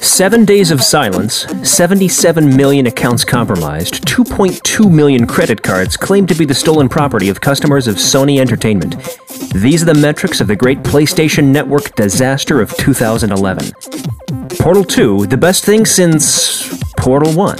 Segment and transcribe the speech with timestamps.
[0.00, 6.44] Seven days of silence, 77 million accounts compromised, 2.2 million credit cards claimed to be
[6.44, 8.96] the stolen property of customers of Sony Entertainment.
[9.54, 13.72] These are the metrics of the great PlayStation Network disaster of 2011.
[14.58, 17.58] Portal 2, the best thing since Portal 1.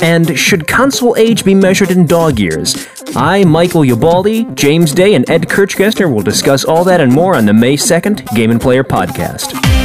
[0.00, 2.88] And should console age be measured in dog years?
[3.14, 7.46] I, Michael Ubaldi, James Day, and Ed Kirchgessner will discuss all that and more on
[7.46, 9.81] the May 2nd Game and Player podcast.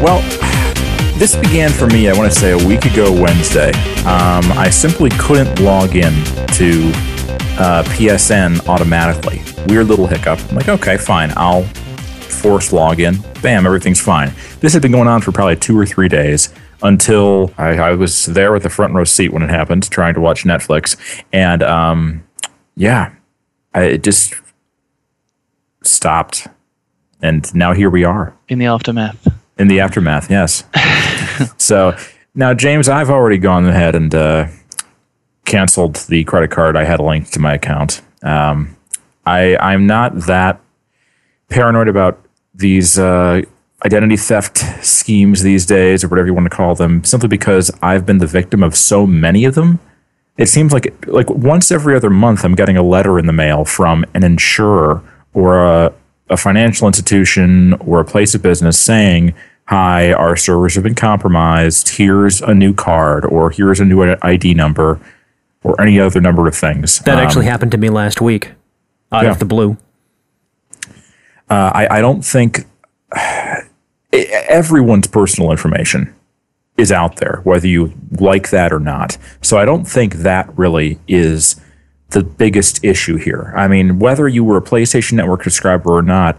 [0.00, 0.22] Well,
[1.18, 2.08] this began for me.
[2.08, 3.70] I want to say a week ago Wednesday.
[4.06, 6.12] Um, I simply couldn't log in
[6.54, 6.92] to
[7.58, 9.42] uh, PSN automatically.
[9.66, 10.38] Weird little hiccup.
[10.50, 11.32] I'm like, okay, fine.
[11.36, 13.20] I'll force login.
[13.42, 14.32] Bam, everything's fine.
[14.60, 18.26] This had been going on for probably two or three days until I, I was
[18.26, 20.96] there with the front row seat when it happened, trying to watch Netflix,
[21.32, 22.24] and um,
[22.76, 23.12] yeah,
[23.74, 24.34] I, it just
[25.82, 26.46] stopped,
[27.22, 29.26] and now here we are in the aftermath.
[29.58, 30.30] in the aftermath.
[30.30, 30.64] Yes.
[31.58, 31.96] so
[32.34, 34.46] now, James, I've already gone ahead and uh,
[35.44, 38.02] canceled the credit card I had linked to my account.
[38.22, 38.76] Um,
[39.26, 40.60] I I'm not that
[41.48, 42.24] paranoid about
[42.54, 43.42] these uh,
[43.84, 48.04] identity theft schemes these days, or whatever you want to call them, simply because I've
[48.04, 49.78] been the victim of so many of them.
[50.36, 53.64] It seems like like once every other month, I'm getting a letter in the mail
[53.64, 55.02] from an insurer
[55.34, 55.92] or a,
[56.28, 59.34] a financial institution or a place of business saying,
[59.66, 61.88] "Hi, our servers have been compromised.
[61.90, 65.00] Here's a new card, or here's a new ID number."
[65.64, 67.00] Or any other number of things.
[67.00, 68.52] That Um, actually happened to me last week,
[69.10, 69.32] out yeah.
[69.32, 69.76] of the blue.
[71.50, 72.64] Uh, I, I don't think
[74.12, 76.14] everyone's personal information
[76.76, 79.18] is out there, whether you like that or not.
[79.42, 81.60] So I don't think that really is
[82.10, 83.52] the biggest issue here.
[83.56, 86.38] I mean, whether you were a PlayStation Network subscriber or not,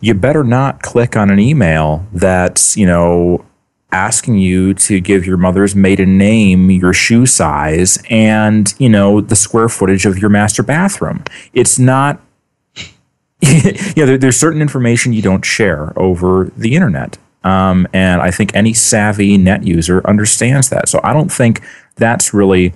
[0.00, 3.44] you better not click on an email that's, you know,
[3.90, 9.36] asking you to give your mother's maiden name, your shoe size, and, you know, the
[9.36, 11.24] square footage of your master bathroom.
[11.54, 12.20] It's not
[13.96, 17.18] know, there, there's certain information you don't share over the internet.
[17.44, 20.88] Um, and I think any savvy net user understands that.
[20.88, 21.62] So I don't think
[21.96, 22.74] that's really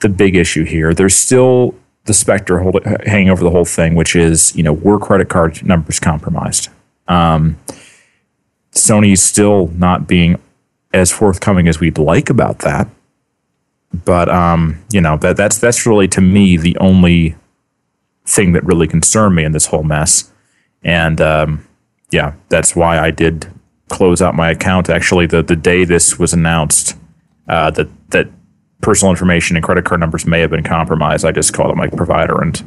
[0.00, 0.94] the big issue here.
[0.94, 4.98] There's still the specter hold, hanging over the whole thing, which is, you know, were
[4.98, 6.68] credit card numbers compromised?
[7.08, 7.58] Um,
[8.72, 10.40] Sony's still not being
[10.92, 12.88] as forthcoming as we'd like about that.
[14.04, 17.36] But um, you know, that that's that's really to me the only
[18.28, 20.30] thing that really concerned me in this whole mess.
[20.82, 21.66] And um,
[22.10, 23.46] yeah, that's why I did
[23.88, 24.88] close out my account.
[24.88, 26.96] Actually, the the day this was announced
[27.48, 28.28] uh, that that
[28.80, 31.88] personal information and credit card numbers may have been compromised, I just called up my
[31.88, 32.62] provider and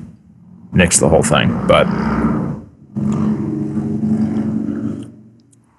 [0.73, 1.49] nixed the whole thing.
[1.67, 1.87] But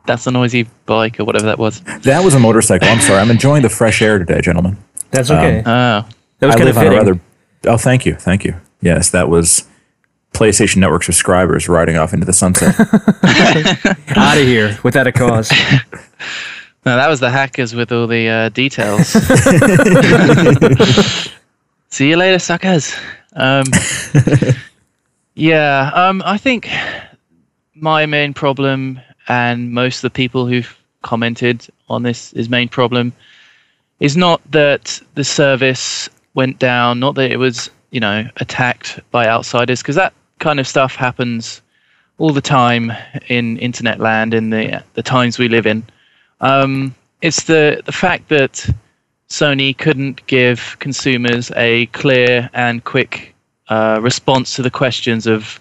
[0.05, 1.81] That's a noisy bike or whatever that was.
[1.81, 2.89] that was a motorcycle.
[2.89, 3.21] I'm sorry.
[3.21, 4.77] I'm enjoying the fresh air today, gentlemen.
[5.11, 5.61] That's okay.
[5.61, 7.21] Oh, that was I kind live of on a rather.
[7.67, 8.57] Oh, thank you, thank you.
[8.81, 9.69] Yes, that was
[10.33, 12.79] PlayStation Network subscribers riding off into the sunset.
[14.17, 15.51] Out of here without a cause.
[16.85, 19.09] no, that was the hackers with all the uh, details.
[21.89, 22.95] See you later, suckers.
[23.35, 23.65] Um,
[25.35, 26.69] yeah, um, I think
[27.75, 33.13] my main problem, and most of the people who've commented on this, is main problem
[34.01, 39.29] is not that the service went down, not that it was, you know, attacked by
[39.29, 41.63] outsiders, because that kind of stuff happens
[42.19, 42.93] all the time
[43.29, 45.83] in internet land in the the times we live in.
[46.41, 48.69] Um, it's the the fact that
[49.29, 53.35] Sony couldn't give consumers a clear and quick
[53.69, 55.61] uh, response to the questions of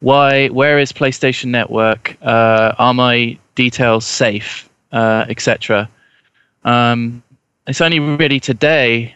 [0.00, 5.88] why, where is PlayStation Network, uh, are my details safe, uh, etc.
[6.64, 7.22] Um,
[7.66, 9.14] it's only really today,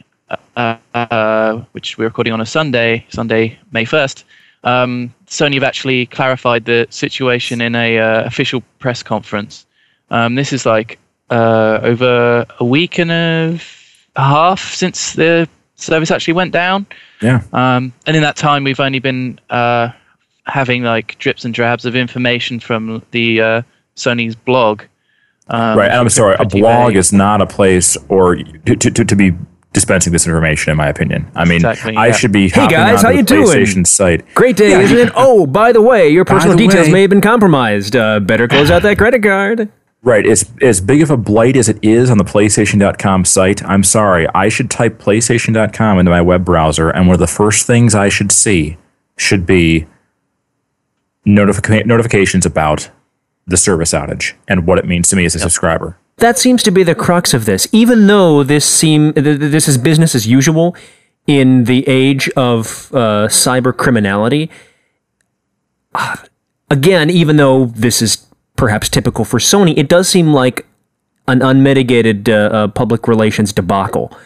[0.57, 4.25] uh, uh, which we're recording on a Sunday, Sunday, May 1st,
[4.65, 9.67] um, Sony have actually clarified the situation in a uh, official press conference.
[10.11, 10.99] Um, this is like
[11.31, 13.61] uh, over a week and a
[14.17, 16.87] half since the service actually went down.
[17.23, 17.43] yeah.
[17.53, 19.91] Um, and in that time, we've only been uh,
[20.45, 23.63] having like drips and drabs of information from the uh,
[23.97, 24.83] Sony's blog.
[25.49, 25.91] Um, right.
[25.91, 26.37] And I'm sorry.
[26.39, 29.33] A blog is not a place or to, to, to, to be
[29.73, 31.31] dispensing this information, in my opinion.
[31.35, 32.13] I mean, Exactly, I yeah.
[32.13, 33.47] should be Hey, guys, how you doing?
[33.47, 34.25] PlayStation site.
[34.35, 35.13] Great day, Yeah, isn't it?
[35.17, 37.95] Oh, by the way, your personal details way- may have been compromised.
[37.95, 39.71] Uh, better close out that credit card.
[40.03, 40.27] Right.
[40.27, 44.27] As, as big of a blight as it is on the PlayStation.com site, I'm sorry.
[44.35, 48.09] I should type PlayStation.com into my web browser, and one of the first things I
[48.09, 48.79] should see
[49.19, 49.87] should be
[51.27, 52.91] notific- notifications about
[53.47, 55.99] the service outage and what it means to me as a subscriber.
[56.21, 57.67] That seems to be the crux of this.
[57.73, 60.77] Even though this seem th- th- this is business as usual
[61.27, 64.51] in the age of uh, cyber criminality.
[65.95, 66.17] Uh,
[66.71, 68.27] again, even though this is
[68.57, 70.67] perhaps typical for Sony, it does seem like
[71.29, 74.17] an unmitigated uh, uh, public relations debacle.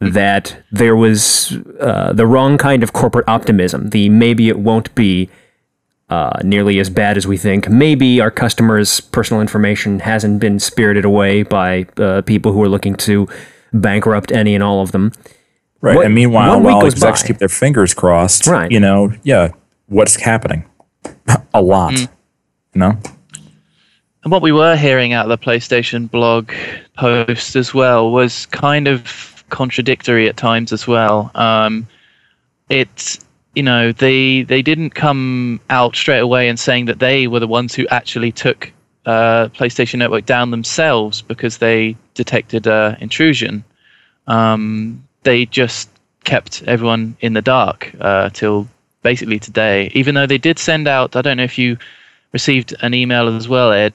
[0.00, 3.90] That there was uh, the wrong kind of corporate optimism.
[3.90, 5.28] The maybe it won't be
[6.10, 7.68] uh, nearly as bad as we think.
[7.68, 12.94] Maybe our customers' personal information hasn't been spirited away by uh, people who are looking
[12.96, 13.28] to
[13.72, 15.12] bankrupt any and all of them.
[15.80, 15.96] Right.
[15.96, 17.26] What- and meanwhile, one week while goes execs by.
[17.28, 18.70] keep their fingers crossed, Right.
[18.70, 19.50] you know, yeah,
[19.86, 20.64] what's happening?
[21.54, 21.92] a lot.
[21.92, 22.08] Mm.
[22.74, 22.98] You know?
[24.24, 26.50] And what we were hearing out of the PlayStation blog
[26.96, 31.30] post as well was kind of contradictory at times as well.
[31.34, 31.86] Um,
[32.68, 33.24] it's
[33.58, 37.48] you know they they didn't come out straight away and saying that they were the
[37.48, 38.72] ones who actually took
[39.04, 43.64] uh, PlayStation Network down themselves because they detected uh, intrusion.
[44.28, 45.90] Um, they just
[46.22, 48.68] kept everyone in the dark uh, till
[49.02, 49.90] basically today.
[49.92, 51.78] Even though they did send out, I don't know if you
[52.32, 53.92] received an email as well, Ed.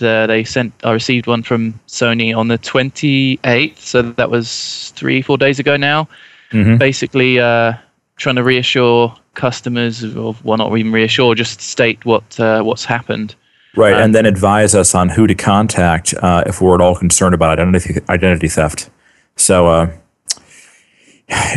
[0.00, 0.72] Uh, they sent.
[0.82, 5.76] I received one from Sony on the 28th, so that was three, four days ago
[5.76, 6.08] now.
[6.52, 6.78] Mhm.
[6.78, 7.74] Basically, uh,
[8.16, 13.34] trying to reassure customers, or well, not even reassure, just state what uh, what's happened.
[13.76, 13.94] Right.
[13.94, 17.34] Um, and then advise us on who to contact uh, if we're at all concerned
[17.34, 18.88] about identity, identity theft.
[19.36, 19.90] So, uh,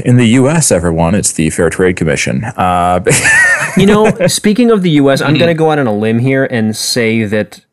[0.03, 2.43] in the U.S., everyone, it's the Fair Trade Commission.
[2.43, 3.03] Uh,
[3.77, 6.45] You know, speaking of the US, I'm going to go out on a limb here
[6.45, 7.63] and say that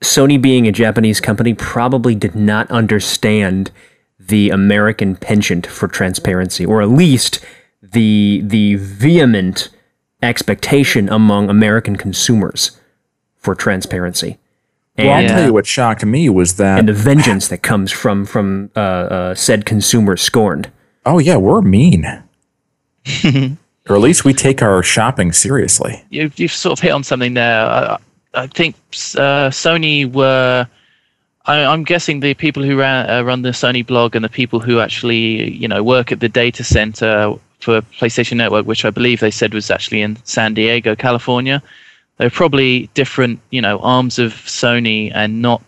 [0.00, 3.70] Sony, being a Japanese company, probably did not understand
[4.18, 7.44] the American penchant for transparency, or at least
[7.92, 9.70] the the vehement
[10.22, 12.78] expectation among American consumers
[13.36, 14.38] for transparency.
[14.96, 18.24] well, I'll tell you what shocked me was that, and the vengeance that comes from
[18.24, 20.70] from uh, uh, said consumers scorned.
[21.06, 22.04] oh, yeah, we're mean.
[23.88, 26.04] or at least we take our shopping seriously.
[26.10, 27.64] you, you've sort of hit on something there.
[27.64, 27.98] I,
[28.34, 28.74] I think
[29.16, 30.68] uh, Sony were.
[31.46, 34.60] I, I'm guessing the people who ran, uh, run the Sony blog and the people
[34.60, 39.20] who actually, you know, work at the data center for PlayStation Network, which I believe
[39.20, 41.62] they said was actually in San Diego, California.
[42.16, 45.62] They're probably different, you know, arms of Sony and not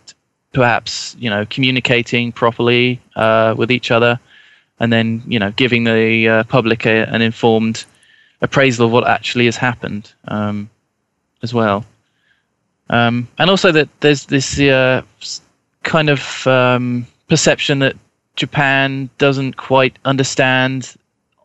[0.53, 4.19] perhaps, you know, communicating properly uh, with each other,
[4.79, 7.85] and then, you know, giving the uh, public a, an informed
[8.41, 10.69] appraisal of what actually has happened um,
[11.43, 11.85] as well.
[12.89, 15.01] Um, and also that there's this uh,
[15.83, 17.95] kind of um, perception that
[18.35, 20.95] Japan doesn't quite understand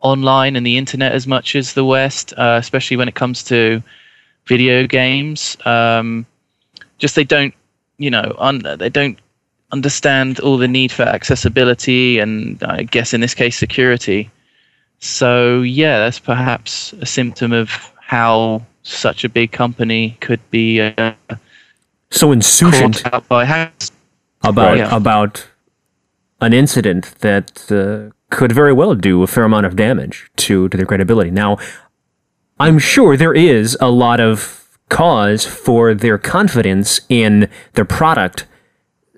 [0.00, 3.82] online and the internet as much as the West, uh, especially when it comes to
[4.46, 5.56] video games.
[5.64, 6.26] Um,
[6.98, 7.54] just they don't,
[7.98, 9.19] you know, un- they don't
[9.72, 14.31] understand all the need for accessibility and I guess in this case security.
[15.00, 17.70] So yeah, that's perhaps a symptom of
[18.00, 21.12] how such a big company could be uh,
[22.10, 23.90] So insouciant caught out by hacks.
[24.42, 24.92] about Right.
[24.92, 25.46] about
[26.41, 30.77] an incident that uh, could very well do a fair amount of damage to to
[30.77, 31.31] their credibility.
[31.31, 31.59] Now,
[32.59, 38.47] I'm sure there is a lot of cause for their confidence in their product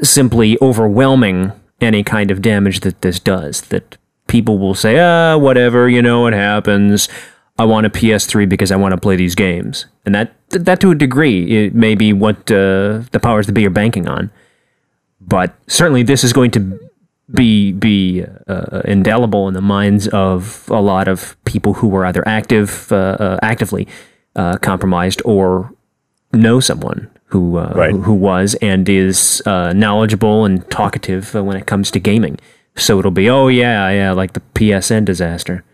[0.00, 3.62] simply overwhelming any kind of damage that this does.
[3.62, 3.96] That
[4.26, 7.08] people will say, ah, whatever, you know, it happens.
[7.58, 10.92] I want a PS3 because I want to play these games, and that that to
[10.92, 14.30] a degree it may be what uh, the powers that be are banking on
[15.20, 16.78] but certainly this is going to
[17.32, 22.26] be be uh, indelible in the minds of a lot of people who were either
[22.26, 23.86] active, uh, uh, actively
[24.36, 25.72] uh, compromised, or
[26.32, 27.90] know someone who uh, Right.
[27.90, 32.38] who, who was and is uh, knowledgeable and talkative uh, when it comes to gaming.
[32.76, 35.64] So it'll be, oh yeah, yeah, like the PSN disaster.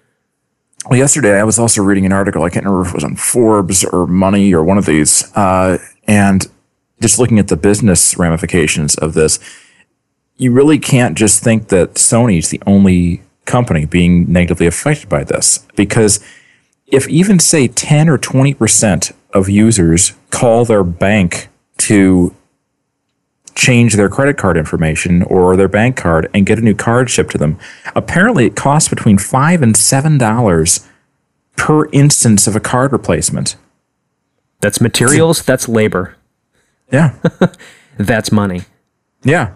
[0.89, 2.43] Well, yesterday I was also reading an article.
[2.43, 5.79] I can't remember if it was on Forbes or Money or one of these, uh,
[6.07, 6.47] and
[7.01, 9.39] just looking at the business ramifications of this,
[10.37, 15.67] you really can't just think that Sony's the only company being negatively affected by this.
[15.77, 16.25] Because
[16.87, 21.49] if even say 10 or 20% of users call their bank
[21.79, 22.35] to
[23.55, 27.31] change their credit card information or their bank card and get a new card shipped
[27.31, 27.59] to them.
[27.95, 30.87] Apparently, it costs between five and seven dollars
[31.57, 33.57] per instance of a card replacement.
[34.61, 35.43] That's materials.
[35.43, 36.17] That's labor.
[36.91, 37.15] Yeah.
[37.97, 38.63] That's money.
[39.23, 39.55] Yeah.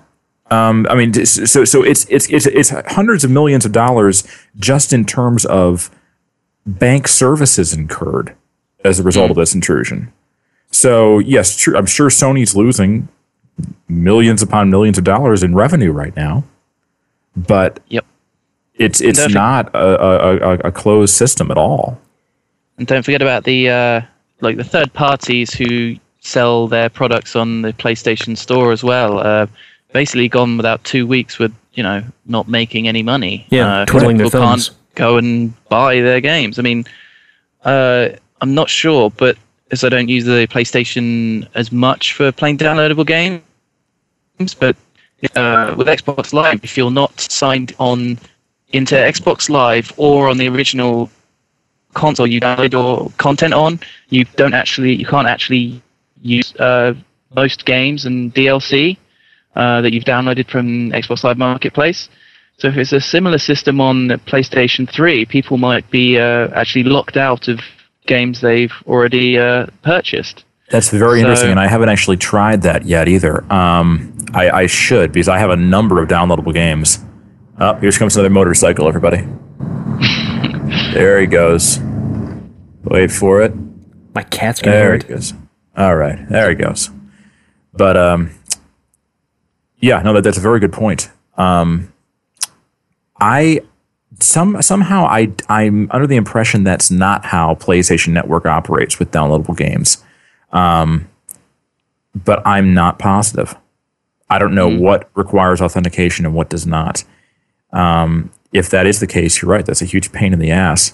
[0.51, 4.25] Um, I mean, so so it's it's it's it's hundreds of millions of dollars
[4.59, 5.91] just in terms of
[6.67, 8.35] bank services incurred
[8.85, 10.13] as a result of this intrusion.
[10.71, 11.77] So yes, true.
[11.77, 13.09] I'm sure Sony's losing
[13.89, 16.45] millions upon millions of dollars in revenue right now,
[17.37, 18.07] but Yep.
[18.77, 19.35] it's it's Definitely.
[19.35, 21.99] not a, a, a, a closed system at all.
[22.79, 24.01] And don't forget about the uh,
[24.41, 29.19] like the third parties who sell their products on the PlayStation Store as well.
[29.19, 29.47] Uh,
[29.99, 33.47] basically, gone without two weeks with you know not making any money.
[33.51, 34.69] Yeah, uh, twiddling their people thumbs.
[34.69, 35.33] can't go and
[35.69, 36.57] buy their games.
[36.61, 36.85] I mean,
[37.65, 39.37] uh, I'm not sure, but
[39.73, 44.77] as I don't use the PlayStation as much for playing downloadable games, but
[45.35, 48.19] uh, with Xbox Live, if you're not signed on
[48.69, 51.11] into Xbox Live or on the original
[51.95, 55.83] console you download your content on, you don't actually, you can't actually
[56.23, 56.95] use uh,
[57.35, 58.97] most games and DLC
[59.59, 62.09] uh, that you've downloaded from Xbox Live Marketplace.
[62.59, 67.17] So if it's a similar system on PlayStation 3, people might be uh, actually locked
[67.17, 67.61] out of
[68.07, 70.45] games they've already uh, purchased.
[70.71, 73.35] That's very So- interesting, and I haven't actually tried that yet either.
[73.53, 76.99] Um, I, I should because I have a number of downloadable games.
[77.61, 79.27] Oh, here comes another motorcycle, everybody.
[80.95, 81.79] there he goes.
[82.85, 83.53] Wait for it.
[84.15, 85.35] My cat's gonna There hear he goes.
[85.77, 86.91] All right, there he goes.
[87.73, 88.31] But um,
[89.81, 91.11] yeah, no, that, that's a very good point.
[91.37, 91.93] Um,
[93.21, 93.61] I
[94.21, 99.57] some somehow I I'm under the impression that's not how PlayStation Network operates with downloadable
[99.57, 100.05] games.
[100.53, 101.09] Um,
[102.15, 103.57] but I'm not positive.
[104.31, 107.05] I don't know what requires authentication and what does not.
[107.73, 109.65] Um, if that is the case, you're right.
[109.65, 110.93] That's a huge pain in the ass.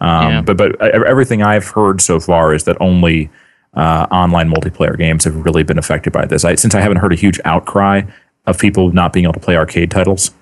[0.00, 0.42] Um, Yeah.
[0.42, 3.30] But but everything I've heard so far is that only
[3.74, 6.44] uh, online multiplayer games have really been affected by this.
[6.44, 8.02] I, since I haven't heard a huge outcry
[8.46, 10.32] of people not being able to play arcade titles,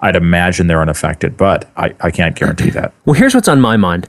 [0.00, 1.36] I'd imagine they're unaffected.
[1.36, 2.92] But I, I can't guarantee that.
[3.04, 4.08] Well, here's what's on my mind.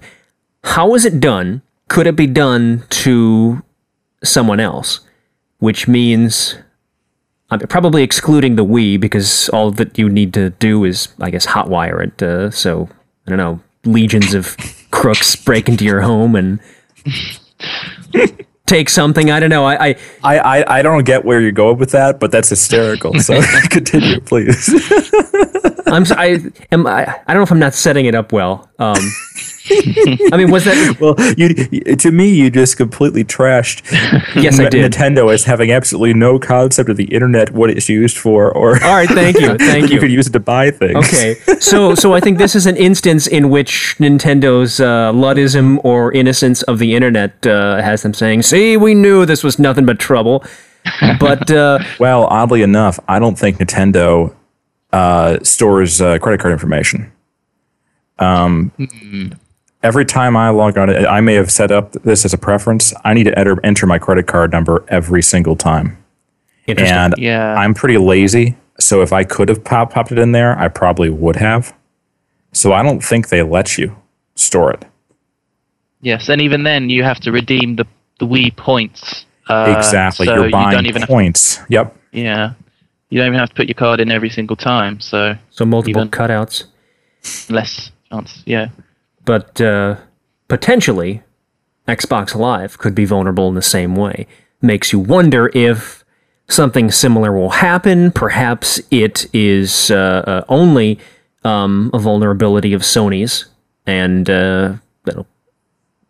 [0.63, 1.61] How is it done?
[1.89, 3.63] Could it be done to
[4.23, 5.01] someone else?
[5.59, 6.57] Which means
[7.49, 11.45] I'm probably excluding the Wii because all that you need to do is, I guess,
[11.45, 12.21] hotwire it.
[12.23, 12.89] Uh, so
[13.27, 14.57] I don't know, legions of
[14.91, 16.59] crooks break into your home and
[18.65, 19.29] take something.
[19.31, 19.65] I don't know.
[19.65, 23.19] I, I I, I, I don't get where you're going with that, but that's hysterical.
[23.19, 24.69] So continue, please.
[25.87, 26.39] I'm I
[26.71, 28.69] am I, I don't know if I'm not setting it up well.
[28.79, 28.95] Um,
[30.31, 30.97] I mean, was that?
[31.01, 33.81] well, you to me, you just completely trashed
[34.35, 34.91] Yes, I N- did.
[34.91, 38.93] Nintendo as having absolutely no concept of the internet, what it's used for, or All
[38.95, 39.99] right, thank you, thank you you.
[40.01, 40.95] could use it to buy things.
[40.97, 46.11] Okay, so so I think this is an instance in which Nintendo's uh, Luddism or
[46.11, 49.99] innocence of the internet uh, has them saying, "See, we knew this was nothing but
[49.99, 50.43] trouble."
[51.19, 54.35] But uh, Well, oddly enough, I don't think Nintendo
[54.91, 57.09] uh, stores uh, credit card information.
[58.19, 58.71] Um,
[59.83, 62.93] every time I log on, I may have set up this as a preference.
[63.03, 65.97] I need to enter enter my credit card number every single time,
[66.65, 66.97] interesting.
[66.97, 67.53] and Yeah.
[67.55, 68.55] I'm pretty lazy.
[68.79, 71.75] So if I could have pop, popped it in there, I probably would have.
[72.53, 73.95] So I don't think they let you
[74.35, 74.85] store it.
[76.01, 77.85] Yes, and even then you have to redeem the
[78.19, 79.25] the Wii points.
[79.49, 81.59] Uh, exactly, so you're you buying don't even have, points.
[81.67, 81.95] yep.
[82.11, 82.53] yeah,
[83.09, 84.99] you don't even have to put your card in every single time.
[84.99, 86.65] So so multiple cutouts,
[87.49, 88.43] less chance.
[88.45, 88.69] Yeah.
[89.25, 89.97] But uh,
[90.47, 91.23] potentially
[91.87, 94.27] Xbox Live could be vulnerable in the same way.
[94.61, 96.03] Makes you wonder if
[96.47, 98.11] something similar will happen.
[98.11, 100.99] Perhaps it is uh, uh, only
[101.43, 103.45] um, a vulnerability of Sony's,
[103.85, 104.75] and uh,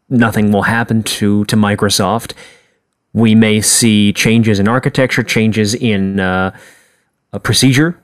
[0.09, 2.33] nothing will happen to to Microsoft.
[3.13, 6.55] We may see changes in architecture, changes in uh,
[7.31, 7.99] a procedure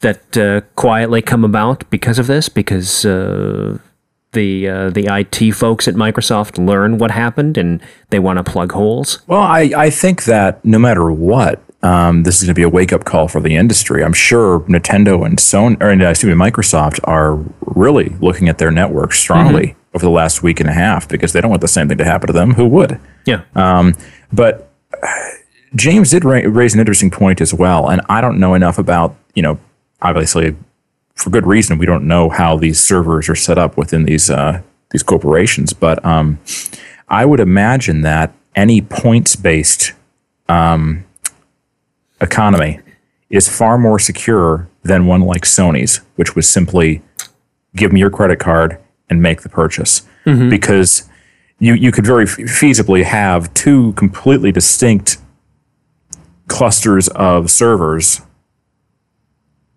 [0.00, 3.78] that uh, quietly come about because of this, because uh,
[4.32, 8.72] the uh, the IT folks at Microsoft learn what happened and they want to plug
[8.72, 9.22] holes.
[9.26, 12.68] Well, I, I think that no matter what, um, this is going to be a
[12.68, 14.02] wake up call for the industry.
[14.04, 18.70] I'm sure Nintendo and Sony, or uh, excuse me, Microsoft are really looking at their
[18.70, 21.88] network strongly over the last week and a half because they don't want the same
[21.88, 22.54] thing to happen to them.
[22.54, 22.98] Who would?
[23.26, 23.94] Yeah, Um,
[24.32, 24.70] but
[25.02, 25.06] uh,
[25.74, 29.16] James did ra- raise an interesting point as well, and I don't know enough about
[29.34, 29.58] you know
[30.00, 30.56] obviously
[31.14, 31.78] for good reason.
[31.78, 36.04] We don't know how these servers are set up within these uh, these corporations, but
[36.04, 36.38] um,
[37.08, 39.92] I would imagine that any points based
[40.48, 41.04] um,
[42.20, 42.80] economy
[43.30, 47.02] is far more secure than one like Sony's, which was simply
[47.74, 48.78] give me your credit card
[49.08, 50.02] and make the purchase.
[50.50, 51.08] Because
[51.58, 55.18] you you could very f- feasibly have two completely distinct
[56.48, 58.20] clusters of servers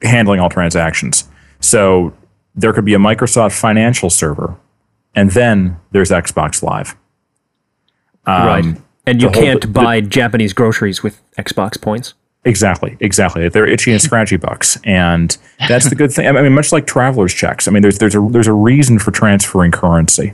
[0.05, 1.27] handling all transactions.
[1.59, 2.13] So
[2.55, 4.55] there could be a Microsoft financial server,
[5.13, 6.95] and then there's Xbox Live.
[8.25, 8.81] Um, right.
[9.07, 12.13] And you can't the- buy Japanese groceries with Xbox points.
[12.47, 13.49] Exactly, exactly.
[13.49, 15.35] They're itchy and scratchy bucks, and
[15.67, 16.27] that's the good thing.
[16.27, 17.67] I mean, much like travelers' checks.
[17.67, 20.33] I mean, there's there's a there's a reason for transferring currency.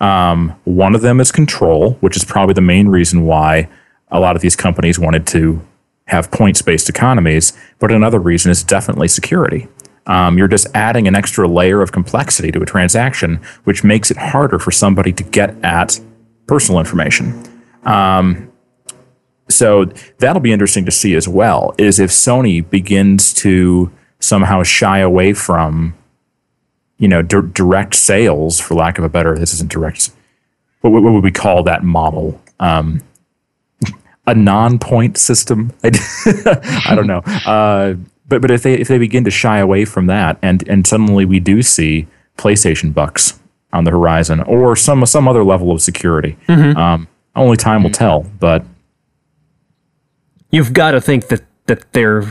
[0.00, 3.68] Um, one of them is control, which is probably the main reason why
[4.10, 5.60] a lot of these companies wanted to
[6.06, 7.52] have points based economies.
[7.78, 9.68] But another reason is definitely security.
[10.06, 14.16] Um, you're just adding an extra layer of complexity to a transaction, which makes it
[14.16, 16.00] harder for somebody to get at
[16.46, 17.42] personal information.
[17.84, 18.52] Um,
[19.48, 19.86] so
[20.18, 21.74] that'll be interesting to see as well.
[21.78, 25.94] Is if Sony begins to somehow shy away from,
[26.98, 30.10] you know, di- direct sales, for lack of a better, this isn't direct.
[30.80, 32.40] What, what would we call that model?
[32.60, 33.02] Um,
[34.26, 35.72] a non-point system.
[35.84, 37.22] I don't know.
[37.46, 37.94] Uh,
[38.28, 41.24] but but if they if they begin to shy away from that, and and suddenly
[41.24, 43.38] we do see PlayStation bucks
[43.72, 47.06] on the horizon, or some some other level of security, um,
[47.36, 48.26] only time will tell.
[48.40, 48.64] But
[50.50, 52.24] You've got to think that, that they're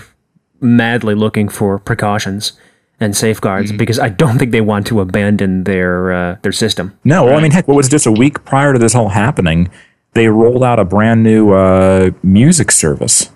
[0.61, 2.53] madly looking for precautions
[2.99, 6.97] and safeguards because I don't think they want to abandon their uh, their system.
[7.03, 9.69] No, well, I mean, heck, what was just a week prior to this all happening?
[10.15, 13.29] They rolled out a brand new uh, music service,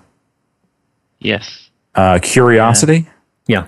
[1.20, 1.70] Yes.
[1.94, 3.06] uh, Qriocity.
[3.46, 3.66] Yeah.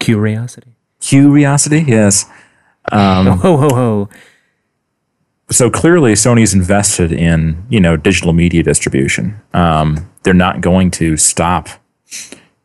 [0.00, 0.72] Qriocity.
[1.00, 2.26] Qriocity, yes.
[2.92, 4.08] ho ho ho.
[5.50, 9.40] So clearly, Sony's invested in you know digital media distribution.
[9.54, 11.68] Um, they're not going to stop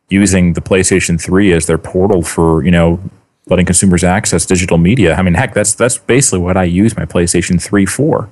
[0.10, 3.00] using the PlayStation 3 as their portal for you know
[3.48, 5.14] letting consumers access digital media.
[5.16, 8.30] I mean, heck, that's that's basically what I use my PlayStation 3 for.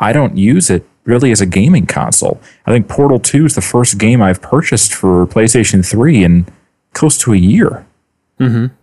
[0.00, 2.40] I don't use it really as a gaming console.
[2.66, 6.46] I think Portal 2 is the first game I've purchased for PlayStation 3 in
[6.94, 7.86] close to a year.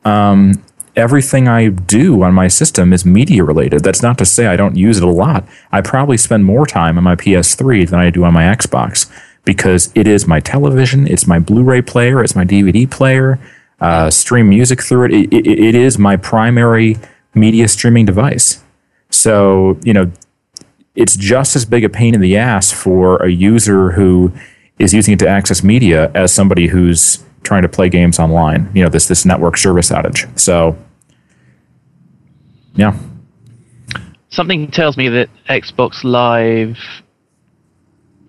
[0.06, 0.64] Um,
[0.96, 3.84] everything I do on my system is media related.
[3.84, 5.48] That's not to say I don't use it a lot.
[5.72, 9.10] I probably spend more time on my PS3 than I do on my Xbox
[9.44, 13.40] because it is my television, it's my Blu-ray player, it's my DVD player.
[13.80, 15.12] Uh, stream music through it.
[15.12, 15.48] It, it.
[15.48, 16.98] it is my primary
[17.34, 18.64] media streaming device.
[19.10, 20.12] So you know,
[20.96, 24.32] it's just as big a pain in the ass for a user who
[24.80, 28.70] is using it to access media as somebody who's trying to play games online.
[28.74, 30.28] You know, this this network service outage.
[30.40, 30.78] So,
[32.76, 32.98] yeah,
[34.32, 36.78] Something tells me that Xbox Live,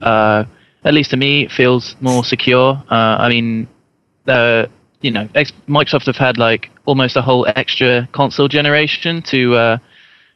[0.00, 0.44] uh,
[0.84, 2.82] at least to me, feels more secure.
[2.90, 3.68] Uh, I mean,
[4.26, 4.66] uh,
[5.00, 5.28] you know,
[5.68, 9.78] Microsoft have had like almost a whole extra console generation to, uh,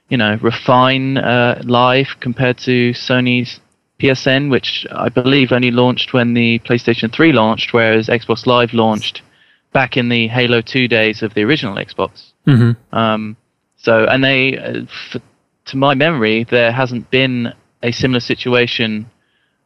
[0.09, 3.61] you know, refine uh, Live compared to Sony's
[4.01, 9.23] PSN, which I believe only launched when the PlayStation 3 launched, whereas Xbox Live launched
[9.73, 12.33] back in the Halo 2 days of the original Xbox.
[12.47, 12.95] Mm-hmm.
[12.95, 13.37] Um,
[13.77, 14.83] so, and they, uh,
[15.15, 15.23] f-
[15.67, 19.11] to my memory, there hasn't been a similar situation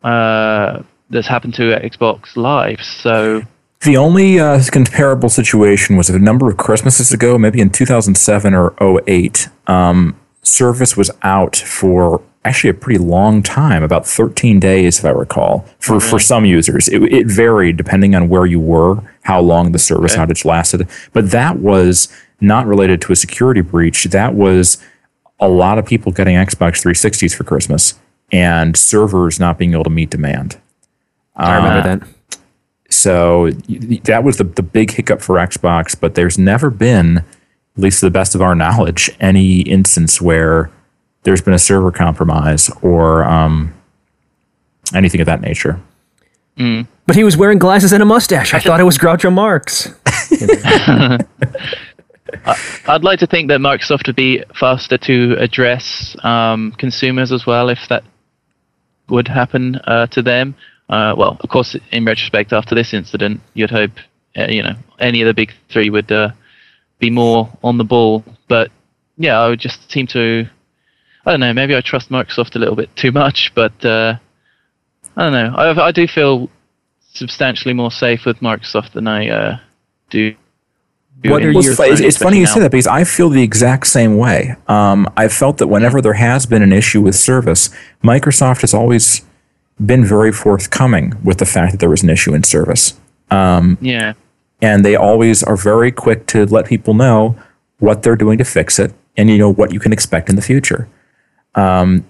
[0.02, 2.80] uh, that's happened to Xbox Live.
[2.82, 3.42] So,
[3.82, 8.74] the only uh, comparable situation was a number of Christmases ago, maybe in 2007 or
[9.08, 9.48] 08.
[9.66, 15.10] Um, service was out for actually a pretty long time, about 13 days, if I
[15.10, 16.18] recall, for, for mm-hmm.
[16.18, 16.88] some users.
[16.88, 20.22] It, it varied depending on where you were, how long the service Okay.
[20.22, 20.88] outage lasted.
[21.12, 22.08] But that was
[22.40, 24.04] not related to a security breach.
[24.04, 24.78] That was
[25.38, 27.94] a lot of people getting Xbox 360s for Christmas
[28.32, 30.58] and servers not being able to meet demand.
[31.36, 32.08] I remember uh, that.
[32.90, 33.50] So
[34.04, 37.24] that was the, the big hiccup for Xbox, but there's never been,
[37.80, 40.70] at least to the best of our knowledge, any instance where
[41.22, 43.72] there's been a server compromise or um,
[44.94, 45.80] anything of that nature.
[47.06, 48.52] But he was wearing glasses and a mustache.
[48.52, 49.88] I thought it was Groucho Marx.
[52.86, 57.70] I'd like to think that Microsoft would be faster to address um, consumers as well
[57.70, 58.04] if that
[59.08, 60.54] would happen uh, to them.
[60.90, 63.92] Uh, well, of course, in retrospect, after this incident, you'd hope
[64.36, 66.32] uh, you know any of the big three would uh,
[67.00, 68.24] be more on the ball.
[68.46, 68.70] But
[69.16, 70.48] yeah, I would just seem to.
[71.26, 71.52] I don't know.
[71.52, 74.16] Maybe I trust Microsoft a little bit too much, but uh,
[75.16, 75.54] I don't know.
[75.56, 76.48] I, I do feel
[77.12, 79.58] substantially more safe with Microsoft than I uh,
[80.08, 80.34] do.
[81.24, 83.86] What are Well, your- it's, it's, funny you say that because I feel the exact
[83.88, 84.56] same way.
[84.68, 87.68] Um, I've felt that whenever there has been an issue with service,
[88.02, 89.20] Microsoft has always
[89.84, 92.94] been very forthcoming with the fact that there was an issue in service.
[93.30, 93.76] now.
[93.82, 94.14] Yeah.
[94.62, 97.36] And they always are very quick to let people know
[97.78, 100.42] what they're doing to fix it and you know what you can expect in the
[100.42, 100.88] future
[101.54, 102.04] um,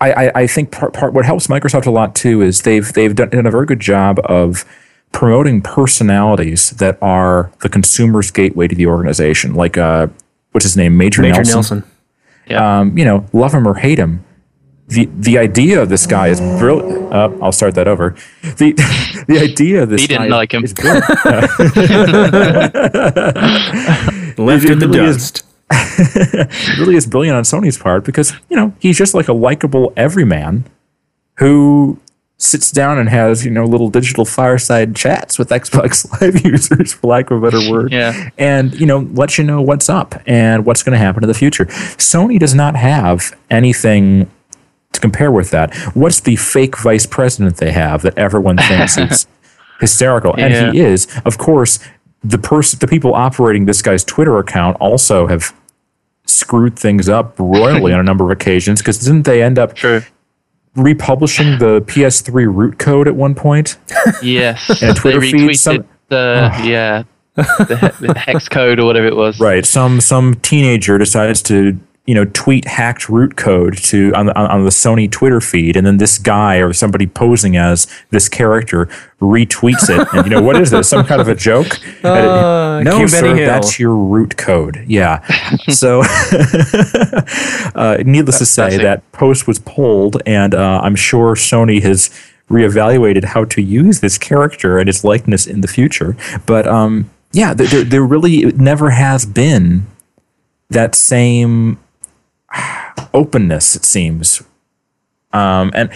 [0.00, 3.14] I, I, I think part, part what helps Microsoft a lot too is they've they've
[3.14, 4.64] done, done a very good job of
[5.12, 9.54] promoting personalities that are the consumer's gateway to the organization.
[9.54, 10.08] Like uh,
[10.52, 11.84] what's his name, Major, Major Nelson.
[12.48, 12.64] Nelson.
[12.64, 14.24] Um, you know, love him or hate him.
[14.90, 17.12] The, the idea of this guy is brilliant.
[17.12, 18.14] Uh, I'll start that over.
[18.42, 18.72] The
[19.28, 20.64] the idea of this He didn't guy like him.
[20.64, 21.04] is brilliant.
[24.38, 25.46] Left It in the really is- dust.
[26.80, 30.64] really is brilliant on Sony's part because you know he's just like a likable everyman
[31.36, 31.96] who
[32.38, 37.06] sits down and has you know little digital fireside chats with Xbox Live users, for
[37.06, 38.30] lack of a better word, Yeah.
[38.36, 41.34] and you know lets you know what's up and what's going to happen in the
[41.34, 41.66] future.
[41.66, 44.28] Sony does not have anything
[44.92, 45.74] to compare with that.
[45.94, 49.26] What's the fake vice president they have that everyone thinks is
[49.80, 50.34] hysterical?
[50.36, 50.46] Yeah.
[50.46, 51.78] And he is, of course.
[52.22, 55.54] The person, the people operating this guy's Twitter account also have
[56.26, 60.02] screwed things up royally on a number of occasions because didn't they end up True.
[60.76, 63.78] republishing the PS3 root code at one point?
[64.22, 64.68] Yes.
[64.82, 67.04] And Twitter they retweeted some- the yeah
[67.36, 69.40] the, the hex code or whatever it was.
[69.40, 69.64] Right.
[69.64, 71.78] Some some teenager decides to
[72.10, 75.86] you know tweet hacked root code to on the on, the Sony Twitter feed, and
[75.86, 78.86] then this guy or somebody posing as this character
[79.20, 80.08] retweets it.
[80.12, 80.88] And you know what is this?
[80.88, 81.78] Some kind of a joke?
[82.02, 84.82] Uh, no, sir, that's your root code.
[84.86, 85.20] Yeah.
[85.68, 86.02] so,
[87.74, 92.10] uh, needless to say, that post was pulled, and uh, I'm sure Sony has
[92.48, 96.16] reevaluated how to use this character and its likeness in the future.
[96.46, 99.86] But um, yeah, there, there really never has been
[100.70, 101.78] that same
[103.14, 104.42] openness, it seems.
[105.32, 105.90] Um, and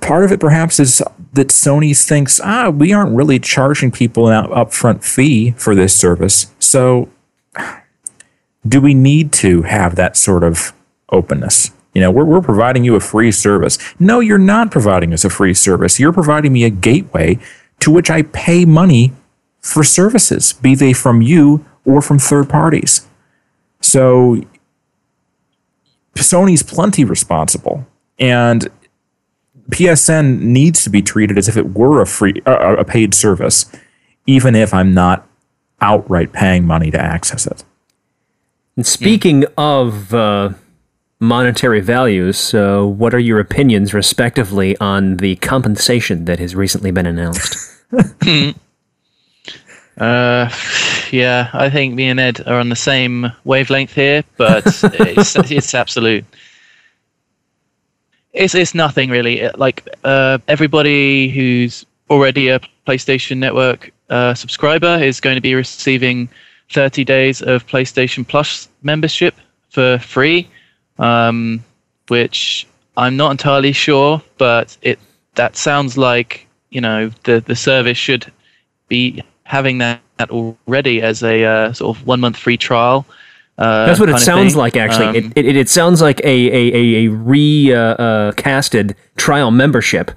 [0.00, 4.46] part of it perhaps is that Sony thinks, ah, we aren't really charging people an
[4.46, 6.52] upfront fee for this service.
[6.58, 7.08] So
[8.68, 10.72] do we need to have that sort of
[11.10, 11.70] openness?
[11.94, 13.78] You know, we're, we're providing you a free service.
[13.98, 15.98] No, you're not providing us a free service.
[15.98, 17.38] You're providing me a gateway
[17.80, 19.12] to which I pay money
[19.60, 23.06] for services, be they from you or from third parties.
[23.80, 24.42] So
[26.20, 27.86] Sony's plenty responsible.
[28.18, 28.68] And
[29.70, 33.66] PSN needs to be treated as if it were a free uh, a paid service,
[34.26, 35.26] even if I'm not
[35.80, 37.64] outright paying money to access it.
[38.76, 40.50] And speaking of uh,
[41.20, 47.06] monetary values, uh, what are your opinions, respectively, on the compensation that has recently been
[47.06, 47.84] announced?
[49.98, 50.48] Uh,
[51.10, 55.74] yeah, I think me and Ed are on the same wavelength here, but it's it's
[55.74, 56.24] absolute.
[58.32, 59.48] It's it's nothing really.
[59.56, 66.28] Like uh, everybody who's already a PlayStation Network uh, subscriber is going to be receiving
[66.70, 69.34] 30 days of PlayStation Plus membership
[69.70, 70.48] for free,
[70.98, 71.62] um,
[72.08, 74.98] which I'm not entirely sure, but it
[75.34, 78.30] that sounds like you know the the service should
[78.88, 83.06] be having that, that already as a uh, sort of one month free trial.
[83.56, 84.58] Uh, That's what it sounds thing.
[84.58, 85.06] like, actually.
[85.06, 89.50] Um, it, it, it sounds like a, a, a, a re uh, uh, casted trial
[89.50, 90.12] membership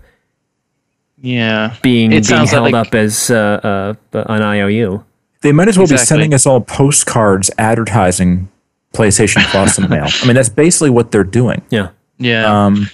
[1.21, 5.03] yeah, being, It being held like- up as uh, uh, an IOU.
[5.41, 8.47] They might as well be sending us all postcards advertising
[8.93, 10.05] PlayStation Plus in the mail.
[10.07, 11.63] I mean, that's basically what they're doing.
[11.71, 11.89] Yeah.
[12.19, 12.65] yeah.
[12.65, 12.87] Um,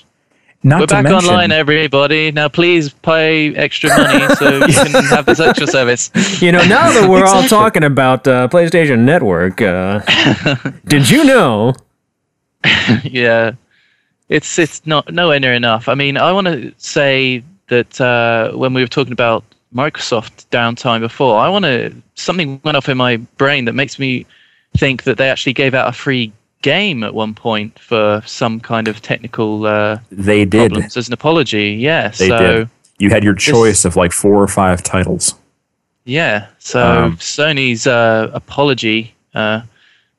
[0.63, 2.31] not We're to back mention, online, everybody.
[2.31, 6.11] Now, please pay extra money so you can have this extra service.
[6.41, 9.99] You know, now that we're all talking about uh, PlayStation Network, uh,
[10.87, 11.73] did you know?
[13.03, 13.51] yeah,
[14.29, 15.87] it's it's not nowhere near enough.
[15.87, 19.43] I mean, I want to say that uh, when we were talking about
[19.73, 24.25] Microsoft downtime before, I want to something went off in my brain that makes me
[24.75, 28.87] think that they actually gave out a free game at one point for some kind
[28.87, 30.71] of technical uh, they did.
[30.71, 31.71] problems as an apology.
[31.73, 32.69] Yeah, They so did.
[32.99, 35.35] You had your choice of like four or five titles.
[36.05, 39.61] yeah, so Um, Sony's uh, apology uh,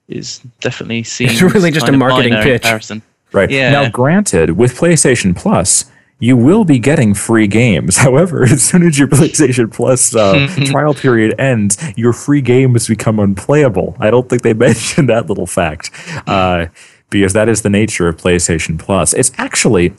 [0.09, 1.29] is definitely seen.
[1.31, 2.63] It's really just a marketing pitch.
[2.63, 3.03] comparison.
[3.33, 3.51] Right.
[3.51, 3.71] Yeah.
[3.73, 5.85] Now, granted, with PlayStation Plus,
[6.21, 7.97] you will be getting free games.
[8.09, 13.19] However, as soon as your PlayStation Plus uh, trial period ends, your free games become
[13.19, 13.97] unplayable.
[14.01, 15.91] I don't think they mentioned that little fact
[16.27, 16.67] uh,
[17.11, 19.13] because that is the nature of PlayStation Plus.
[19.15, 19.95] It's actually.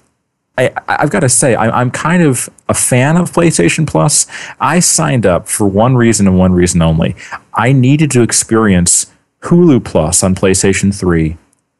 [0.57, 4.27] I, I've got to say, I, I'm kind of a fan of PlayStation Plus.
[4.59, 7.15] I signed up for one reason and one reason only.
[7.53, 9.09] I needed to experience
[9.43, 11.37] Hulu Plus on PlayStation 3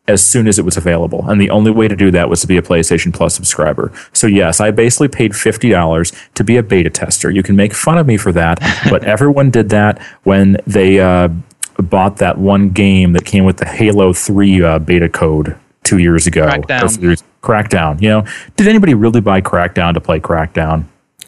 [0.10, 1.24] as soon as it was available.
[1.30, 3.92] And the only way to do that was to be a PlayStation Plus subscriber.
[4.14, 7.30] So, yes, I basically paid $50 to be a beta tester.
[7.32, 11.30] You can make fun of me for that, but everyone did that when they uh,
[11.78, 16.28] bought that one game that came with the Halo 3 uh, beta code two years
[16.28, 16.46] ago.
[16.48, 17.04] Crackdown.
[17.04, 18.02] or Crackdown.
[18.02, 18.26] You know,
[18.58, 20.86] did anybody really buy Crackdown to play Crackdown?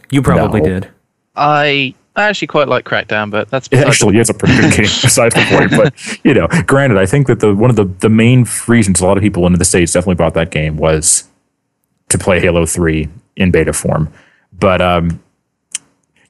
[0.09, 0.67] You probably No.
[0.67, 0.89] did.
[1.35, 4.89] I I actually quite like Crackdown, but that's It actually is a pretty good game
[5.01, 5.71] besides the point.
[5.71, 9.05] But you know, granted, I think that the one of the, the main reasons a
[9.05, 11.29] lot of people in the States definitely bought that game was
[12.09, 14.11] to play Halo 3 in beta form.
[14.57, 15.23] But um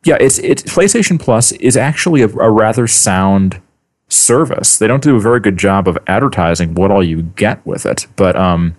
[0.03, 3.61] yeah, it's it's PlayStation Plus is actually a, a rather sound
[4.07, 4.77] service.
[4.77, 8.05] They don't do a very good job of advertising what all you get with it.
[8.15, 8.75] But um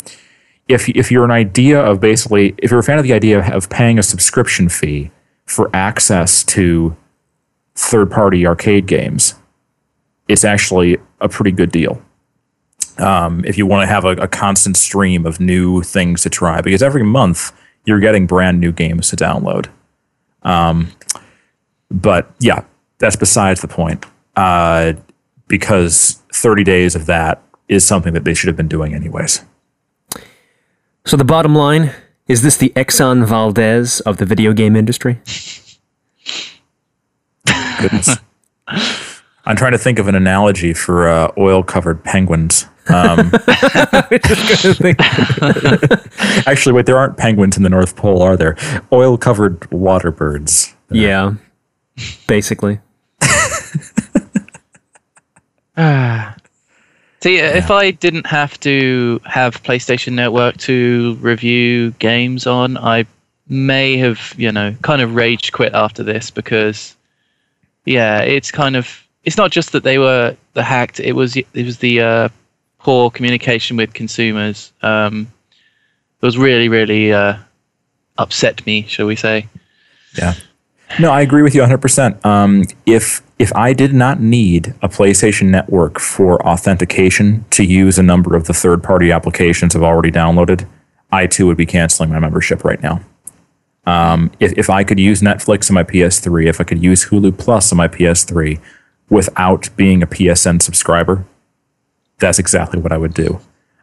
[0.69, 3.53] if if you're an idea of basically if you're a fan of the idea of,
[3.53, 5.11] of paying a subscription fee
[5.53, 6.97] for access to
[7.75, 9.35] third party arcade games,
[10.27, 12.01] it's actually a pretty good deal.
[12.97, 16.63] Um, if you want to have a, a constant stream of new things to try,
[16.63, 17.53] because every month
[17.85, 19.69] you're getting brand new games to download.
[20.43, 20.91] Um,
[21.91, 22.65] but yeah,
[22.99, 24.07] that's besides the point.
[24.35, 24.95] Uh,
[25.49, 29.45] because 30 days of that is something that they should have been doing anyways.
[31.05, 31.93] So the bottom line
[32.29, 35.21] is this the Exxon Valdez of the video game industry?
[37.81, 38.17] Goodness.
[39.45, 42.67] I'm trying to think of an analogy for uh, oil covered penguins.
[42.89, 43.33] Um,
[46.47, 48.57] actually, wait, there aren't penguins in the North Pole, are there?
[48.93, 50.75] Oil covered water birds.
[50.91, 51.35] Yeah,
[52.27, 52.81] basically.
[57.23, 63.07] See, if I didn't have to have PlayStation Network to review games on, I
[63.49, 66.97] may have, you know, kind of rage quit after this because,
[67.85, 71.47] yeah, it's kind of it's not just that they were the hacked; it was it
[71.55, 72.29] was the uh,
[72.81, 74.73] poor communication with consumers.
[74.83, 75.33] Um,
[76.21, 77.37] it was really, really uh,
[78.19, 79.47] upset me, shall we say?
[80.19, 80.35] Yeah.
[81.01, 82.25] No, I agree with you 100%.
[82.25, 88.03] Um, if if I did not need a PlayStation Network for authentication to use a
[88.03, 90.67] number of the third party applications I've already downloaded,
[91.11, 93.01] I too would be canceling my membership right now.
[93.85, 97.37] Um, if, if I could use Netflix on my PS3, if I could use Hulu
[97.37, 98.61] Plus on my PS3
[99.11, 101.25] without being a PSN subscriber,
[102.19, 103.41] that's exactly what I would do.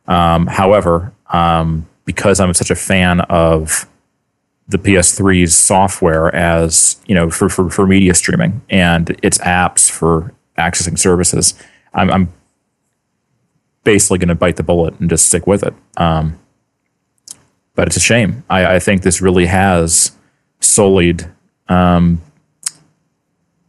[0.08, 3.88] Um, however, um, because I'm such a fan of
[4.69, 10.34] the PS3's software as you know for, for, for media streaming and its apps for
[10.58, 11.55] accessing services.
[11.93, 12.34] I'm, I'm
[13.84, 15.73] basically going to bite the bullet and just stick with it.
[15.97, 16.39] Um,
[17.73, 18.43] but it's a shame.
[18.49, 20.12] I, I think this really has
[20.60, 21.27] sullied
[21.67, 22.21] um,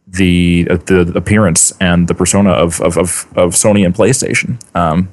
[0.05, 4.61] the uh, the appearance and the persona of of, of, of Sony and PlayStation.
[4.75, 5.09] Um,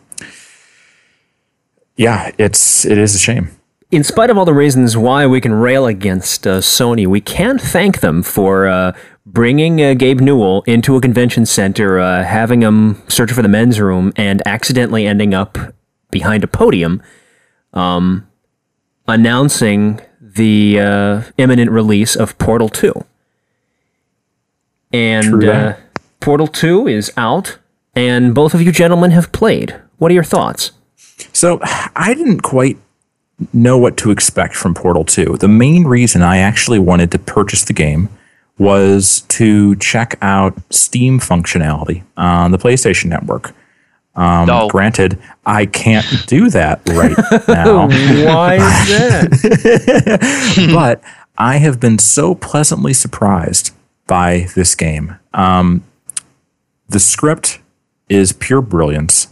[1.96, 3.57] yeah, it's it is a shame.
[3.90, 7.58] In spite of all the reasons why we can rail against uh, Sony, we can't
[7.58, 8.92] thank them for uh,
[9.24, 13.80] bringing uh, Gabe Newell into a convention center, uh, having him search for the men's
[13.80, 15.56] room, and accidentally ending up
[16.10, 17.02] behind a podium,
[17.72, 18.28] um,
[19.06, 22.92] announcing the uh, imminent release of Portal 2.
[24.92, 25.76] And uh.
[26.20, 27.56] Portal 2 is out,
[27.94, 29.80] and both of you gentlemen have played.
[29.96, 30.72] What are your thoughts?
[31.32, 32.76] So I didn't quite
[33.52, 35.36] know what to expect from Portal 2.
[35.38, 38.08] The main reason I actually wanted to purchase the game
[38.58, 43.54] was to check out Steam functionality on the PlayStation Network.
[44.16, 44.68] Um, Oh.
[44.68, 47.16] Granted, I can't do that right
[47.48, 50.70] now, Why is that?
[50.74, 51.00] but
[51.36, 53.72] I have been so pleasantly surprised
[54.08, 55.16] by this game.
[55.32, 55.84] Um,
[56.88, 57.60] the script
[58.08, 59.28] is pure brilliance.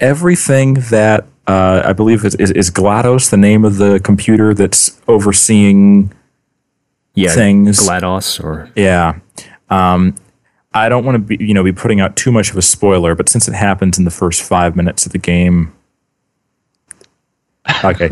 [0.00, 5.00] Everything that uh, I believe is, is, is GLaDOS, the name of the computer that's
[5.08, 6.12] overseeing
[7.14, 7.78] yeah, Things.
[7.86, 9.18] GLaDOS or Yeah.
[9.70, 10.16] Um,
[10.72, 13.14] I don't want to be, you know, be putting out too much of a spoiler,
[13.14, 15.72] but since it happens in the first five minutes of the game,
[17.84, 18.10] okay.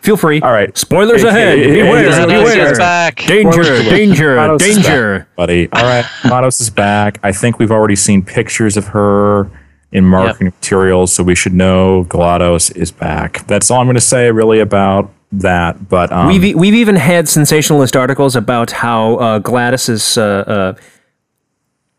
[0.00, 0.40] Feel free.
[0.40, 0.76] All right.
[0.78, 1.58] Spoilers Hey, ahead.
[1.58, 2.02] hey, hey, Beware.
[2.04, 2.72] hey, hey, GLaDOS beware.
[2.72, 3.16] is back.
[3.16, 3.62] Danger.
[3.82, 4.56] Danger.
[4.58, 5.18] Danger.
[5.18, 5.68] back, buddy.
[5.72, 7.18] All right, GLaDOS is back.
[7.24, 9.50] I think we've already seen pictures of her
[9.92, 13.46] in marketing materials, so we should know GLaDOS is back.
[13.46, 15.88] That's all I'm going to say, really, about that.
[15.88, 20.74] But um, We've we've even had sensationalist articles about how uh, GLaDOS's uh, uh,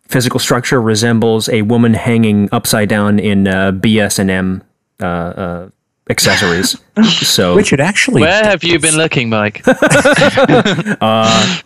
[0.08, 4.64] physical structure resembles a woman hanging upside down in uh, BS and M
[5.02, 5.70] uh, uh,
[6.10, 6.78] accessories.
[7.22, 9.64] so which it actually Where have you been looking, Mike?
[11.02, 11.60] Uh,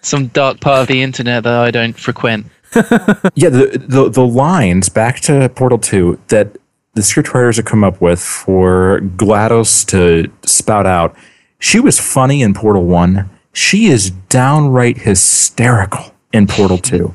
[0.00, 2.46] Some dark part of the internet that I don't frequent.
[3.34, 6.56] Yeah, the, the the lines back to Portal Two that
[6.94, 11.16] the scriptwriters have come up with for GLaDOS to spout out.
[11.58, 13.30] She was funny in Portal One.
[13.52, 17.14] She is downright hysterical in Portal Two.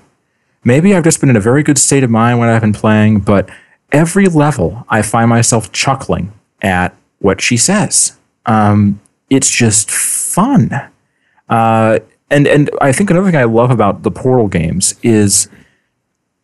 [0.63, 3.21] Maybe I've just been in a very good state of mind when I've been playing,
[3.21, 3.49] but
[3.91, 8.17] every level I find myself chuckling at what she says.
[8.45, 10.71] Um, it's just fun.
[11.49, 15.47] Uh, and and I think another thing I love about the Portal games is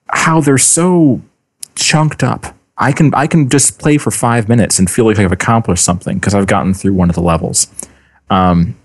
[0.09, 1.21] how they're so
[1.75, 2.55] chunked up.
[2.77, 6.17] I can I can just play for five minutes and feel like I've accomplished something
[6.17, 7.67] because I've gotten through one of the levels.
[8.29, 8.77] Um,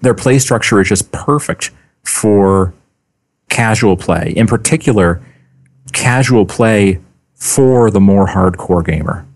[0.00, 1.70] their play structure is just perfect
[2.04, 2.74] for
[3.48, 4.32] casual play.
[4.36, 5.22] In particular,
[5.92, 7.00] casual play
[7.34, 9.26] for the more hardcore gamer.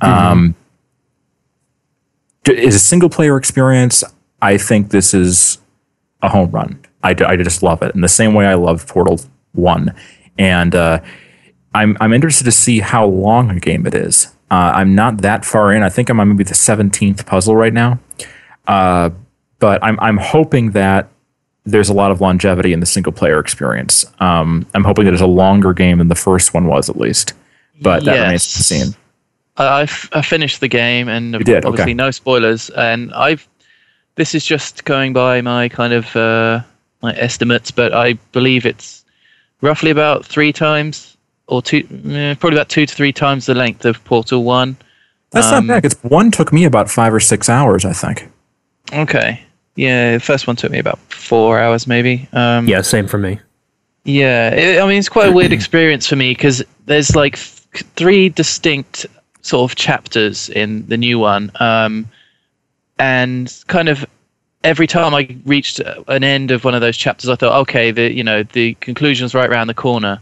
[0.00, 0.54] Um,
[2.44, 4.04] is a single player experience.
[4.40, 5.58] I think this is
[6.22, 6.80] a home run.
[7.02, 9.20] I, I just love it in the same way I love Portal
[9.52, 9.94] One,
[10.36, 11.00] and uh,
[11.74, 14.34] I'm I'm interested to see how long a game it is.
[14.50, 15.82] Uh, I'm not that far in.
[15.82, 17.98] I think I'm on maybe the 17th puzzle right now,
[18.66, 19.10] uh,
[19.58, 21.08] but I'm I'm hoping that
[21.64, 24.06] there's a lot of longevity in the single player experience.
[24.20, 27.34] Um, I'm hoping that it's a longer game than the first one was, at least.
[27.80, 28.94] But that remains to be seen.
[29.58, 31.94] I, finished the game, and did, obviously okay.
[31.94, 32.70] no spoilers.
[32.70, 33.47] And I've
[34.18, 36.60] this is just going by my kind of uh,
[37.02, 39.04] my estimates, but I believe it's
[39.62, 41.78] roughly about three times or two,
[42.10, 44.76] eh, probably about two to three times the length of Portal One.
[45.30, 45.84] That's Um, not bad.
[45.86, 48.28] It's one took me about five or six hours, I think.
[48.92, 49.40] Okay,
[49.76, 52.28] yeah, the first one took me about four hours, maybe.
[52.32, 53.38] Um, Yeah, same for me.
[54.04, 57.84] Yeah, it, I mean it's quite a weird experience for me because there's like th-
[57.96, 59.06] three distinct
[59.42, 62.06] sort of chapters in the new one, um,
[62.98, 64.04] and kind of
[64.64, 68.12] every time I reached an end of one of those chapters, I thought, okay, the
[68.12, 70.20] you know the conclusion's right around the corner,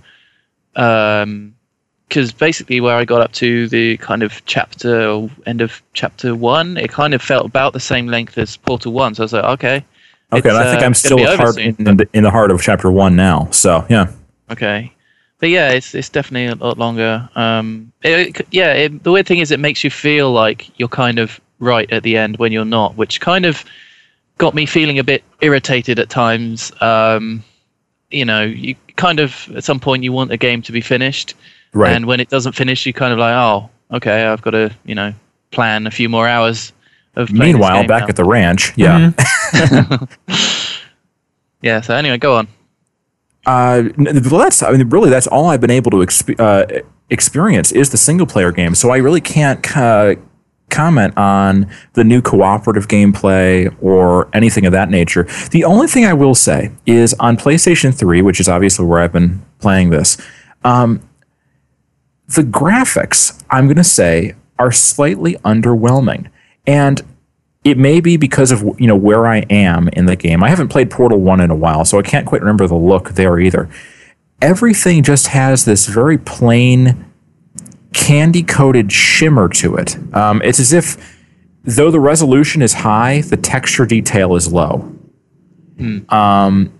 [0.74, 6.34] because basically where I got up to the kind of chapter or end of chapter
[6.34, 9.14] one, it kind of felt about the same length as Portal One.
[9.14, 9.84] So I was like, okay.
[10.32, 11.76] Okay, I think uh, I'm still be at over heart soon.
[11.78, 13.48] in, the, in the heart of chapter one now.
[13.52, 14.10] So yeah,
[14.50, 14.92] Okay,
[15.38, 17.28] but yeah, it's it's definitely a lot longer.
[17.36, 21.18] Um, it- yeah, it, the weird thing is it makes you feel like you're kind
[21.20, 23.64] of right at the end when you're not, which kind of
[24.38, 26.72] got me feeling a bit irritated at times.
[26.80, 27.42] Um,
[28.10, 31.34] you know, you kind of at some point you want a game to be finished,
[31.72, 31.92] right.
[31.92, 34.94] and when it doesn't finish, you kind of like, oh, okay, I've got to you
[34.94, 35.12] know
[35.50, 36.72] plan a few more hours
[37.16, 37.28] of.
[37.28, 38.08] playing this Meanwhile, back now.
[38.08, 39.12] at the ranch, yeah.
[41.62, 41.80] yeah.
[41.80, 42.48] So anyway, go on.
[43.46, 47.70] Uh, well, that's I mean, really, that's all I've been able to exp- uh, experience
[47.72, 48.74] is the single player game.
[48.74, 50.16] So I really can't uh,
[50.70, 55.24] comment on the new cooperative gameplay or anything of that nature.
[55.50, 59.12] The only thing I will say is on PlayStation 3, which is obviously where I've
[59.12, 60.16] been playing this,
[60.64, 61.08] um,
[62.28, 66.28] the graphics, I'm going to say, are slightly underwhelming.
[66.66, 67.02] And
[67.62, 70.42] it may be because of you know where I am in the game.
[70.42, 73.10] I haven't played Portal 1 in a while, so I can't quite remember the look
[73.10, 73.68] there either.
[74.40, 77.05] Everything just has this very plain
[77.92, 79.96] candy coated shimmer to it.
[80.14, 80.96] Um, it's as if
[81.64, 84.92] though the resolution is high, the texture detail is low.
[86.12, 86.72] Um,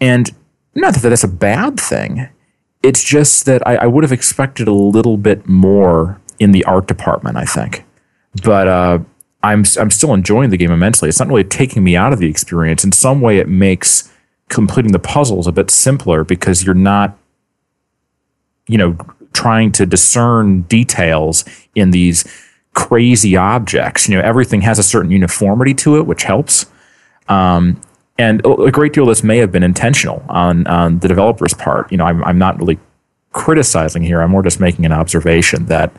[0.00, 0.30] and
[0.74, 2.28] not that that's a bad thing.
[2.82, 6.86] It's just that I, I would have expected a little bit more in the art
[6.86, 7.36] department.
[7.36, 7.84] I think,
[8.42, 8.98] but uh,
[9.42, 11.08] I'm I'm still enjoying the game immensely.
[11.08, 12.84] It's not really taking me out of the experience.
[12.84, 14.10] In some way, it makes
[14.48, 17.16] completing the puzzles a bit simpler because you're not,
[18.70, 18.96] you know,
[19.32, 22.24] trying to discern details in these
[22.74, 24.08] crazy objects.
[24.08, 26.66] You know, everything has a certain uniformity to it, which helps.
[27.28, 27.80] Um,
[28.18, 31.90] and a great deal of this may have been intentional on, on the developer's part.
[31.90, 32.78] You know, I'm, I'm not really
[33.32, 34.20] criticizing here.
[34.20, 35.92] I'm more just making an observation that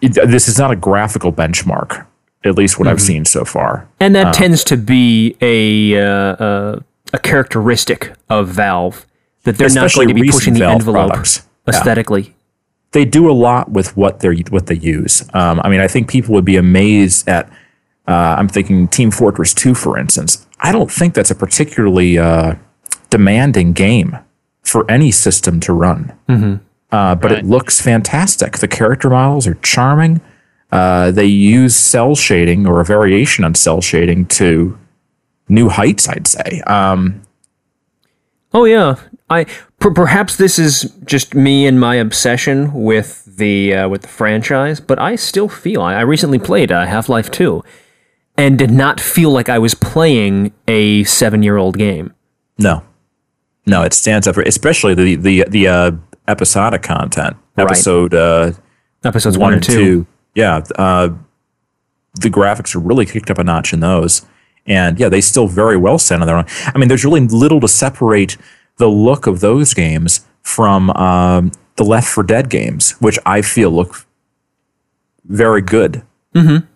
[0.00, 2.06] it, this is not a graphical benchmark,
[2.44, 3.88] at least what I've seen so far.
[4.00, 6.80] And that tends to be a uh, uh,
[7.12, 9.06] a characteristic of Valve
[9.44, 11.45] that they're not going to be pushing the Valve envelope products.
[11.66, 11.74] Yeah.
[11.78, 12.34] aesthetically.
[12.92, 15.22] they do a lot with what they what they use.
[15.34, 17.48] Um, I mean, I think people would be amazed at.
[18.08, 20.46] Uh, I'm thinking Team Fortress 2, for instance.
[20.60, 22.54] I don't think that's a particularly uh,
[23.10, 24.16] demanding game
[24.62, 26.12] for any system to run.
[26.92, 27.38] Uh, but Right.
[27.40, 28.58] it looks fantastic.
[28.58, 30.20] The character models are charming.
[30.70, 34.78] Uh, they use cel shading or a variation on cel shading to
[35.48, 36.62] new heights, I'd say.
[36.66, 37.22] Um,
[38.54, 38.96] Oh yeah,
[39.28, 39.44] I
[39.78, 44.80] per- perhaps this is just me and my obsession with the uh, with the franchise,
[44.80, 47.62] but I still feel I, I recently played uh, Half Life Two,
[48.36, 52.14] and did not feel like I was playing a seven year old game.
[52.58, 52.82] No,
[53.66, 55.90] no, it stands up for especially the the the uh,
[56.28, 57.36] episodic content.
[57.56, 57.64] Right.
[57.64, 58.52] Episode uh,
[59.04, 60.06] Episodes one and two.
[60.34, 61.10] Yeah, uh,
[62.20, 64.24] the graphics are really kicked up a notch in those,
[64.66, 66.46] and yeah, they still very well stand on their own.
[66.74, 68.36] I mean, there's really little to separate
[68.76, 73.70] the look of those games from um, the Left 4 Dead games, which I feel
[73.70, 74.06] look
[75.24, 76.02] very good.
[76.34, 76.66] Mm-hmm.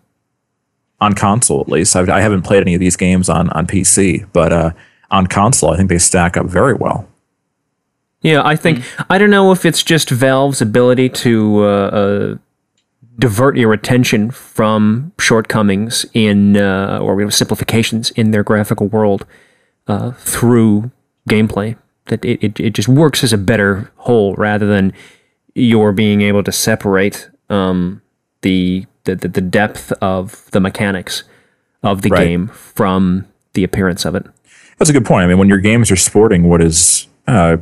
[1.03, 3.67] On console, at least, I've, I have not played any of these games on on
[3.67, 4.71] PC, but uh,
[5.11, 7.09] on console, I think they stack up very well.
[8.23, 12.37] Yeah, I think I don't know if it's just Valve's ability to uh, uh,
[13.21, 19.27] divert your attention from shortcomings in uh, or you know, simplifications in their graphical world
[19.87, 20.91] uh, through
[21.29, 21.77] gameplay.
[22.07, 24.93] That it, it, it just works as a better whole rather than
[25.55, 28.03] your being able to separate um,
[28.43, 31.25] the, the the depth of the mechanics
[31.83, 32.25] of the right.
[32.25, 34.27] game from the appearance of it.
[34.79, 35.25] That's a good point.
[35.25, 37.59] I mean, when your games are sporting what is uh,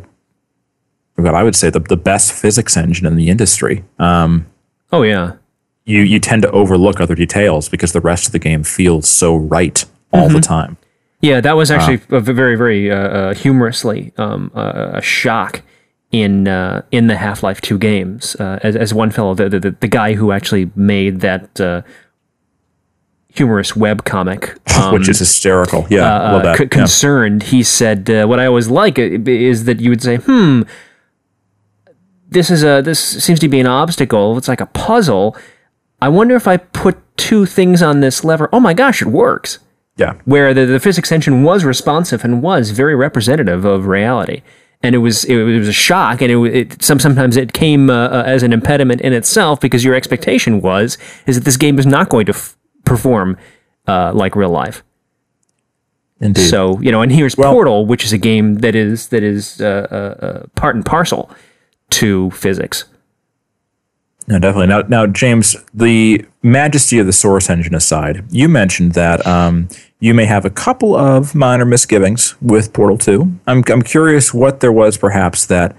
[1.16, 3.84] what I would say the, the best physics engine in the industry.
[3.98, 4.46] Um,
[4.92, 5.34] oh yeah,
[5.88, 9.34] you you tend to overlook other details because the rest of the game feels so
[9.34, 10.34] right all mm-hmm.
[10.34, 10.76] the time.
[11.20, 15.62] Yeah, that was actually uh, very very uh, uh, humorously um, uh, a shock
[16.12, 18.36] in uh, in the Half Life Two games.
[18.36, 21.84] Uh, as as one fellow, the, the the guy who actually made that
[23.34, 25.86] humorous web comic, um, which is hysterical.
[25.88, 26.58] Yeah, love that.
[26.58, 27.48] C- concerned, yeah.
[27.48, 30.62] he said, "What I always like is that you would say, hmm."
[32.30, 34.36] this is a this seems to be an obstacle.
[34.36, 35.34] It's like a puzzle.
[36.00, 38.48] I wonder if I put two things on this lever.
[38.52, 39.58] Oh my gosh, it works.
[39.96, 40.14] Yeah.
[40.24, 44.42] Where the, the physics engine was responsive and was very representative of reality.
[44.80, 48.10] And it was it, was a shock, and it, it some sometimes it came uh,
[48.10, 50.96] uh, as an impediment in itself because your expectation was
[51.26, 53.36] is that this game is not going to f- perform
[53.88, 54.84] uh, like real life.
[56.20, 56.48] Indeed.
[56.48, 59.60] So you know, and here's well, Portal, which is a game that is that is
[59.60, 61.28] uh, uh, uh part and parcel
[61.90, 62.84] to physics.
[64.28, 64.66] No, definitely.
[64.66, 69.68] Now, now, James, the majesty of the source engine aside, you mentioned that um,
[70.00, 73.22] you may have a couple of minor misgivings with Portal 2.
[73.46, 75.74] I'm, I'm curious what there was perhaps that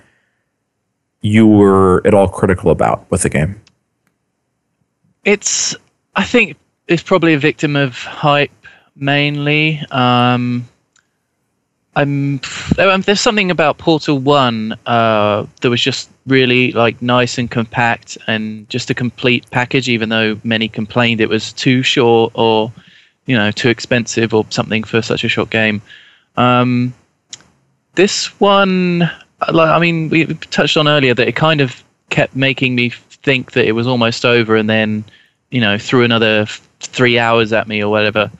[1.21, 3.61] you were at all critical about with the game.
[5.25, 5.75] It's,
[6.15, 8.49] I think, it's probably a victim of hype
[8.95, 9.79] mainly.
[9.91, 10.67] Um,
[11.99, 12.39] I'm
[12.77, 18.17] um, there's something about Portal One uh, that was just really like nice and compact
[18.25, 19.89] and just a complete package.
[19.89, 22.71] Even though many complained it was too short or
[23.25, 25.81] you know too expensive or something for such a short game.
[26.37, 26.93] Um,
[27.95, 28.99] this one,
[29.51, 33.51] like I mean, we touched on earlier that it kind of kept making me think
[33.51, 35.03] that it was almost over, and then
[35.51, 36.45] you know threw another
[36.79, 38.31] three hours at me or whatever.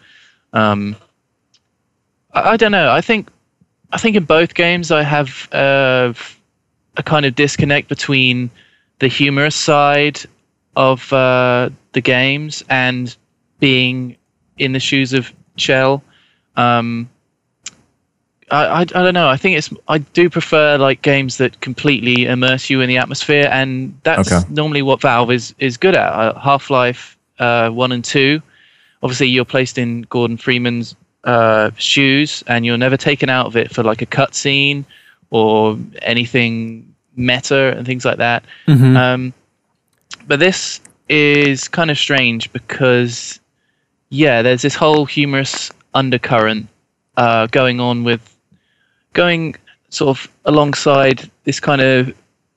[0.53, 0.95] Um,
[2.33, 2.89] I, I don't know.
[2.89, 3.27] I think
[3.91, 6.13] I think in both games I have uh,
[6.97, 8.49] a kind of disconnect between
[8.99, 10.19] the humorous side
[10.75, 13.15] of uh, the games and
[13.59, 14.15] being
[14.57, 16.03] in the shoes of Chell.
[16.55, 17.09] Um,
[18.51, 19.29] I, I, I don't know.
[19.29, 23.47] I think it's I do prefer like games that completely immerse you in the atmosphere,
[23.51, 24.45] and that's okay.
[24.49, 26.11] normally what Valve is is good at.
[26.11, 28.41] Uh, Half Life uh, one and two.
[29.01, 33.73] Obviously, you're placed in Gordon Freeman's uh, shoes, and you're never taken out of it
[33.73, 34.85] for like a cutscene
[35.29, 38.43] or anything meta and things like that.
[38.67, 38.97] Mm-hmm.
[38.97, 39.33] Um,
[40.27, 43.39] but this is kind of strange because,
[44.09, 46.67] yeah, there's this whole humorous undercurrent
[47.17, 48.35] uh, going on with
[49.13, 49.55] going
[49.89, 52.13] sort of alongside this kind of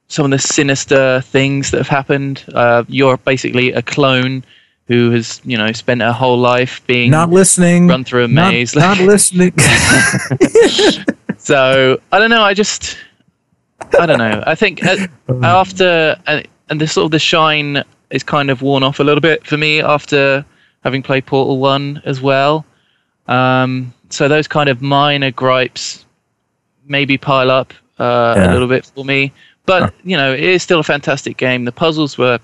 [0.08, 2.44] some of the sinister things that have happened.
[2.54, 4.44] Uh, you're basically a clone
[4.88, 8.52] who has you know spent her whole life being not listening, run through a not,
[8.52, 9.52] maze, not listening.
[11.38, 12.42] so I don't know.
[12.42, 12.96] I just
[13.98, 14.42] I don't know.
[14.46, 15.06] I think uh,
[15.42, 19.20] after uh, and the sort of the shine is kind of worn off a little
[19.20, 20.44] bit for me after
[20.84, 22.64] having played Portal One as well.
[23.28, 26.04] Um, so those kind of minor gripes
[26.86, 28.50] maybe pile up uh, yeah.
[28.50, 29.32] a little bit for me.
[29.64, 31.64] But you know, it is still a fantastic game.
[31.64, 32.38] The puzzles were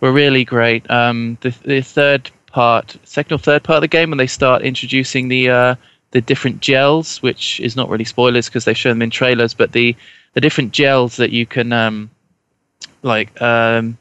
[0.00, 0.88] were really great.
[0.90, 4.62] Um, the, the third part, second or third part of the game, when they start
[4.62, 5.74] introducing the uh,
[6.10, 9.72] the different gels, which is not really spoilers because they show them in trailers, but
[9.72, 9.94] the
[10.34, 12.10] the different gels that you can um,
[13.02, 13.98] like um,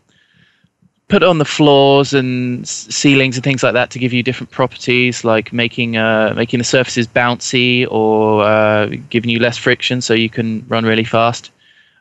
[1.08, 5.24] put on the floors and ceilings and things like that to give you different properties,
[5.24, 10.30] like making uh, making the surfaces bouncy or uh, giving you less friction so you
[10.30, 11.52] can run really fast.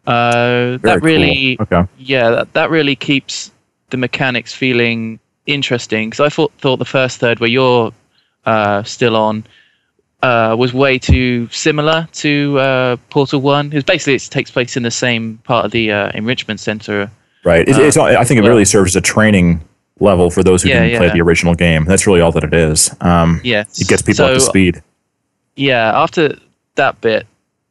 [0.06, 1.66] Uh, that really, cool.
[1.80, 1.90] okay.
[1.98, 3.50] yeah, that, that really keeps
[3.90, 7.92] the mechanics feeling interesting because I thought thought the first third where you're
[8.44, 9.44] uh, still on
[10.22, 13.72] uh, was way too similar to uh, Portal One.
[13.72, 17.10] It's basically it takes place in the same part of the uh, enrichment center.
[17.44, 17.68] Right.
[17.68, 19.62] It's, it's, I think it really serves as a training
[20.00, 20.98] level for those who yeah, didn't yeah.
[20.98, 21.84] play the original game.
[21.84, 22.94] That's really all that it is.
[23.00, 23.64] Um, yeah.
[23.78, 24.82] It gets people so, up to speed.
[25.54, 25.92] Yeah.
[25.94, 26.36] After
[26.74, 27.26] that bit,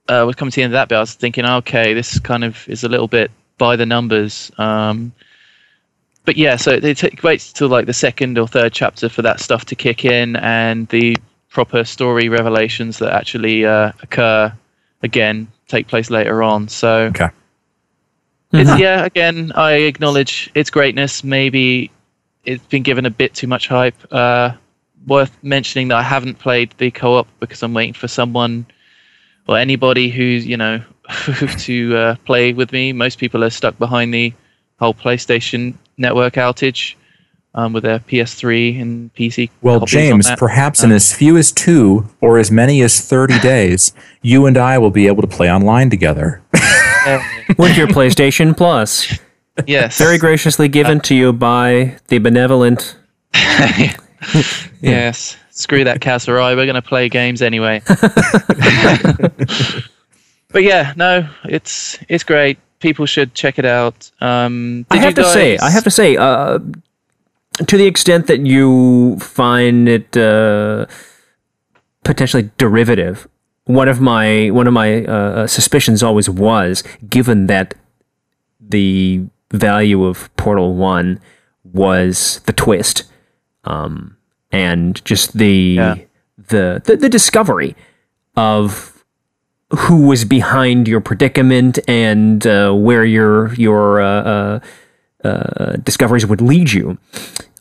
[0.08, 2.44] uh, was coming to the end of that bit, I was thinking, okay, this kind
[2.44, 4.52] of is a little bit by the numbers.
[4.58, 5.12] Um,
[6.26, 9.40] but yeah, so it t- waits till like the second or third chapter for that
[9.40, 11.16] stuff to kick in and the
[11.50, 14.52] proper story revelations that actually uh, occur
[15.04, 16.68] again take place later on.
[16.68, 17.30] So Okay.
[18.54, 21.24] it's yeah, again, I acknowledge its greatness.
[21.24, 21.92] Maybe
[22.44, 23.96] it's been given a bit too much hype.
[24.12, 24.52] Uh,
[25.08, 28.66] worth mentioning that I haven't played the co-op because I'm waiting for someone
[29.48, 30.82] or anybody who's you know
[31.60, 32.92] to uh, play with me.
[32.94, 34.34] Most people are stuck behind the
[34.80, 36.96] whole PlayStation network outage
[37.56, 39.50] um, with their PS3 and PC.
[39.62, 40.38] Well, James, that.
[40.38, 44.78] perhaps in as few as two or as many as 30 days, you and I
[44.78, 46.42] will be able to play online together.
[47.58, 49.20] With your PlayStation Plus,
[49.68, 52.98] yes, very graciously given to you by the benevolent.
[54.82, 55.38] yes.
[55.52, 56.56] Screw that Kaz Hirai.
[56.56, 57.82] We're going to play games anyway.
[60.50, 62.58] but yeah, no, it's it's great.
[62.80, 64.12] People should check it out.
[64.22, 66.60] Um, I have you to say, I have to say, uh,
[67.68, 70.86] to the extent that you find it uh,
[72.04, 73.28] potentially derivative,
[73.66, 77.74] one of my one of my uh, suspicions always was, given that
[78.60, 79.22] the
[79.52, 81.20] value of Portal One
[81.64, 83.06] was the twist,
[83.64, 84.18] um,
[84.52, 85.96] and just the, Yeah.
[86.50, 87.76] the the the discovery
[88.36, 88.95] of
[89.76, 94.60] who was behind your predicament and uh, where your your uh, uh,
[95.24, 96.98] uh, discoveries would lead you.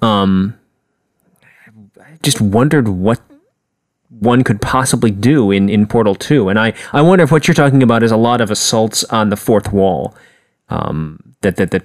[0.02, 0.58] Um,
[2.00, 3.20] I just wondered what
[4.20, 6.48] one could possibly do in, in Portal 2.
[6.48, 9.28] And I, I wonder if what you're talking about is a lot of assaults on
[9.28, 10.14] the fourth wall.
[10.68, 11.84] Um, that, that, that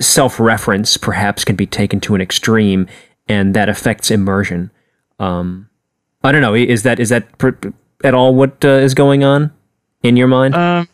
[0.00, 2.86] self reference perhaps can be taken to an extreme
[3.28, 4.70] and that affects immersion.
[5.18, 5.68] Um,
[6.24, 6.54] I don't know.
[6.54, 7.26] Is that is that
[8.02, 9.52] at all what uh, is going on
[10.02, 10.54] in your mind?
[10.54, 10.88] Um,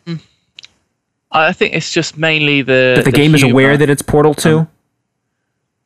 [1.31, 4.67] I think it's just mainly the that the, game is aware that it's Portal 2?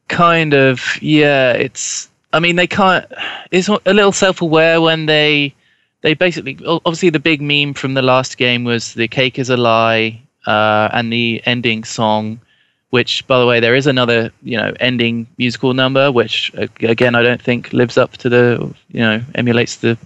[0.08, 3.06] kind of yeah it's i mean they can't
[3.52, 5.54] it's a little self-aware when they
[6.02, 9.58] they basically obviously the big meme from the last game was the cake is a
[9.58, 12.40] lie uh, and the ending song
[12.90, 16.52] which by the way there is another you know ending musical number which
[16.82, 19.98] again i don't think lives up to the you know emulates the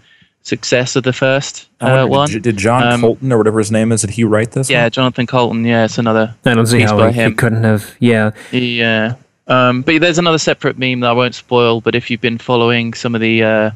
[0.47, 3.71] success of the first uh, wonder, one did, did John Um, Coulton or whatever his
[3.71, 4.69] name is, did he write this?
[4.69, 4.91] yeah one?
[4.91, 7.95] jonathan coulton yeah it's another I don't see how he, he couldn't have.
[7.99, 8.31] Yeah.
[8.51, 9.15] Yeah.
[9.47, 11.79] Um, but there's another separate meme that I won't spoil.
[11.81, 13.71] But if you've been following some of the uh,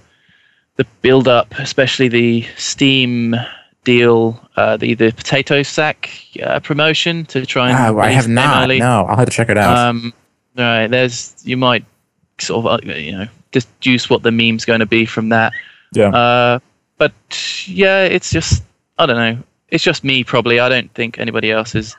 [0.77, 3.35] the build up, especially the Steam
[3.85, 6.09] deal, uh, the the potato sack
[6.43, 8.63] uh, promotion to try and Ah, I have not.
[8.63, 8.79] early.
[8.79, 9.77] No, I'll have to check it out.
[9.77, 10.13] Um,
[10.57, 10.87] right.
[10.87, 11.85] There's you might
[12.39, 15.53] sort of uh, you know deduce what the meme's going to be from that.
[15.91, 16.09] Yeah.
[16.09, 16.59] Uh,
[16.97, 17.13] but
[17.67, 18.63] yeah, it's just
[18.97, 19.43] I don't know.
[19.69, 20.59] It's just me probably.
[20.59, 21.95] I don't think anybody else has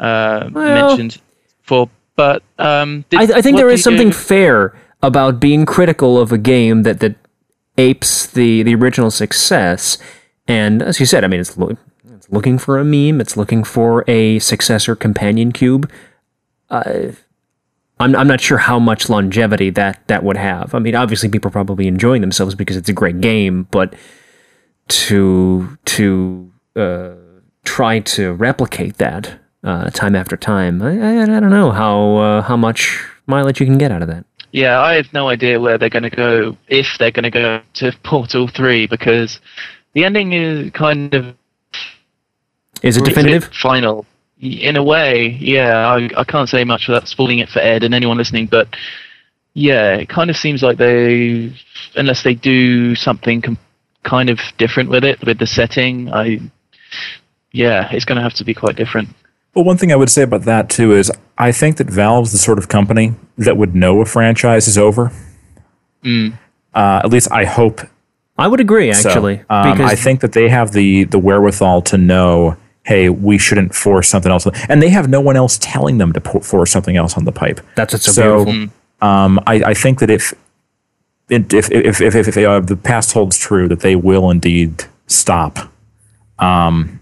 [0.00, 1.20] uh, Well- mentioned
[1.62, 1.88] for.
[2.16, 4.72] But um, did- I, I think what there do is you something do- fair
[5.02, 7.16] about being critical of a game that, that
[7.76, 9.98] apes the, the original success.
[10.46, 11.76] And as you said, I mean, it's, loo-
[12.14, 15.90] it's looking for a meme, it's looking for a successor companion cube.
[16.70, 17.08] Uh,
[18.00, 20.74] I'm, I'm not sure how much longevity that, that would have.
[20.74, 23.94] I mean, obviously, people are probably enjoying themselves because it's a great game, but
[24.88, 27.10] to to uh,
[27.64, 32.42] try to replicate that uh, time after time, I, I, I don't know how uh,
[32.42, 34.24] how much mileage you can get out of that.
[34.52, 37.60] Yeah, I have no idea where they're going to go if they're going to go
[37.74, 39.40] to Portal Three because
[39.94, 41.34] the ending is kind of
[42.82, 43.50] Is it it's a bit definitive?
[43.54, 44.04] final
[44.44, 45.28] in a way.
[45.40, 48.68] Yeah, I, I can't say much without spoiling it for Ed and anyone listening, but
[49.54, 51.52] yeah, it kind of seems like they,
[51.96, 53.58] unless they do something com-
[54.02, 56.40] kind of different with it with the setting, I,
[57.52, 59.08] yeah, it's going to have to be quite different.
[59.54, 62.38] Well, one thing I would say about that too is I think that Valve's the
[62.38, 65.12] sort of company that would know a franchise is over.
[66.02, 66.36] Mm.
[66.74, 67.80] Uh, at least I hope.
[68.36, 69.08] I would agree, so.
[69.08, 73.38] actually, Um, because I think that they have the the wherewithal to know, hey, we
[73.38, 76.70] shouldn't force something else, and they have no one else telling them to po- force
[76.70, 77.60] something else on the pipe.
[77.76, 78.74] that's what's so, so- beautiful.
[79.00, 80.32] Um, I, I think that if
[81.28, 84.84] if if if if, if, if uh, the past holds true, that they will indeed
[85.06, 85.58] stop.
[86.38, 87.00] Um,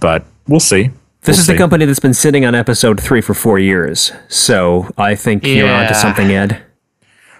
[0.00, 0.90] but we'll see.
[1.22, 4.90] This We'll is the company that's been sitting on episode three for four years, so
[4.98, 5.82] I think you're Yeah.
[5.82, 6.60] onto something, Ed.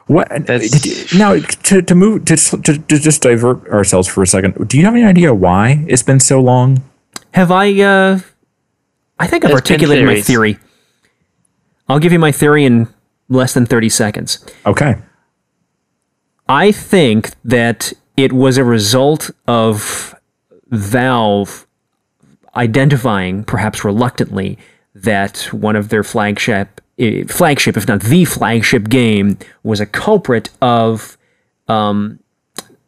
[0.07, 4.27] What did you- now to to move to, to to just divert ourselves for a
[4.27, 4.69] second?
[4.69, 6.83] Do you have any idea why it's been so long?
[7.35, 7.81] Have I?
[7.81, 8.21] Uh,
[9.19, 10.59] I think I've There's articulated my theory.
[11.89, 12.89] I'll give you my theory in
[13.29, 14.45] less than thirty seconds.
[14.65, 14.97] Okay,
[16.49, 20.15] I think that it was a result of
[20.69, 21.67] Valve
[22.55, 24.57] identifying, perhaps reluctantly,
[24.95, 30.51] that one of their flagship eh, flagship, if not the flagship game, was a culprit
[30.63, 31.19] of
[31.67, 32.21] um,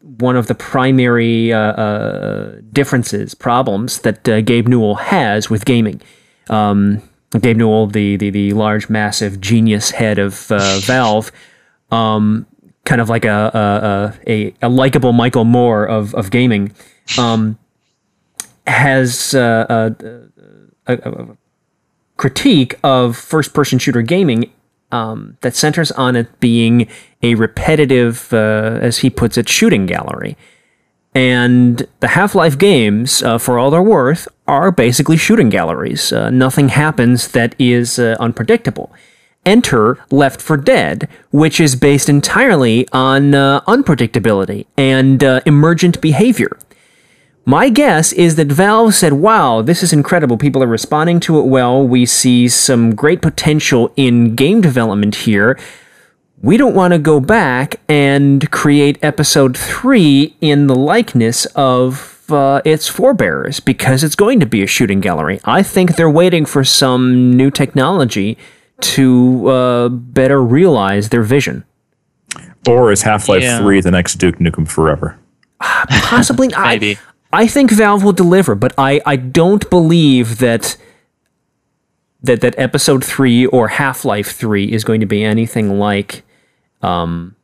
[0.06, 6.00] one of the primary uh, uh, differences, problems that uh, Gabe Newell has with gaming.
[6.48, 7.02] Um,
[7.40, 11.32] Gabe Newell, the, the the large, massive genius head of uh, Valve,
[11.90, 12.46] um,
[12.84, 16.72] kind of like a a, a, a likable Michael Moore of of gaming,
[17.18, 17.58] um,
[18.66, 19.90] has uh,
[20.86, 21.36] a, a,
[22.16, 24.50] critique of first person shooter gaming
[24.96, 26.88] um, that centers on it being
[27.22, 30.36] a repetitive, uh, as he puts it, shooting gallery.
[31.14, 36.12] And the Half Life games, uh, for all they're worth, are basically shooting galleries.
[36.12, 38.92] Uh, nothing happens that is uh, unpredictable.
[39.46, 46.58] Enter Left 4 Dead, which is based entirely on uh, unpredictability and uh, emergent behavior.
[47.48, 50.36] My guess is that Valve said, wow, this is incredible.
[50.36, 51.86] People are responding to it well.
[51.86, 55.56] We see some great potential in game development here
[56.42, 62.60] we don't want to go back and create episode three in the likeness of uh,
[62.64, 65.40] its forebears because it's going to be a shooting gallery.
[65.44, 68.36] I think they're waiting for some new technology
[68.80, 71.64] to uh, better realize their vision.
[72.68, 73.58] Or is Half Life yeah.
[73.58, 75.18] 3 the next Duke Nukem Forever?
[75.60, 76.48] Possibly.
[76.58, 76.96] Maybe.
[76.96, 76.98] I,
[77.32, 80.76] I think Valve will deliver, but I, I don't believe that
[82.22, 86.22] that that episode 3 or Half-Life 3 is going to be anything like
[86.82, 87.36] um,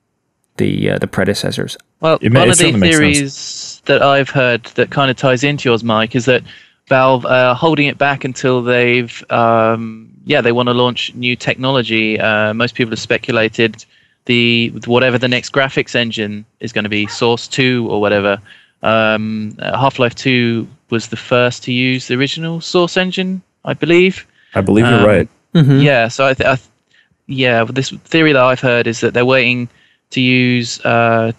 [0.56, 1.76] the uh, the predecessors.
[2.00, 6.14] Well, one of the theories that I've heard that kind of ties into yours, Mike,
[6.16, 6.42] is that
[6.88, 12.18] Valve are holding it back until they've um, yeah they want to launch new technology.
[12.18, 13.84] Uh, most people have speculated
[14.26, 18.40] the whatever the next graphics engine is going to be, Source Two or whatever.
[18.82, 24.26] Um, Half Life Two was the first to use the original Source engine, I believe.
[24.54, 25.28] I believe you're um, right.
[25.54, 25.80] Mm-hmm.
[25.80, 26.68] Yeah, so I, th- I th-
[27.26, 29.68] yeah, this theory that I've heard is that they're waiting
[30.10, 31.32] to use uh,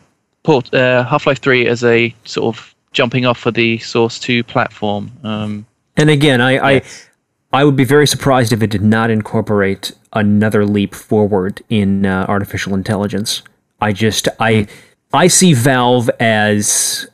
[0.44, 5.12] port, uh, Half-Life 3 as a sort of jumping off for the Source 2 platform.
[5.24, 5.66] Um,
[5.98, 7.08] and again, I, yes.
[7.52, 12.06] I, I would be very surprised if it did not incorporate another leap forward in
[12.06, 13.44] uh, artificial intelligence.
[13.80, 14.68] I just I
[15.12, 17.12] I see Valve as uh,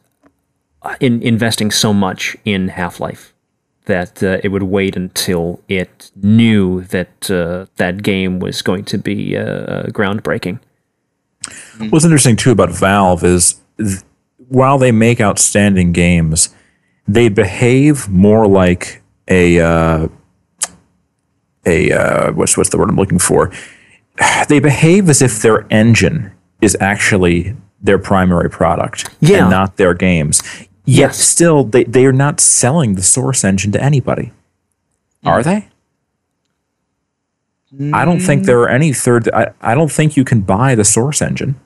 [0.99, 3.33] in investing so much in Half Life
[3.85, 8.97] that uh, it would wait until it knew that uh, that game was going to
[8.97, 10.59] be uh, groundbreaking.
[11.89, 14.01] What's interesting too about Valve is th-
[14.49, 16.49] while they make outstanding games,
[17.07, 20.07] they behave more like a uh,
[21.65, 23.51] a uh, what's what's the word I'm looking for?
[24.49, 29.37] They behave as if their engine is actually their primary product yeah.
[29.37, 30.41] and not their games.
[30.89, 31.19] Yet yes.
[31.19, 34.31] still, they, they are not selling the source engine to anybody.
[35.23, 35.67] Are they?
[37.71, 37.93] Mm.
[37.93, 39.29] I don't think there are any third.
[39.31, 41.59] I, I don't think you can buy the source engine.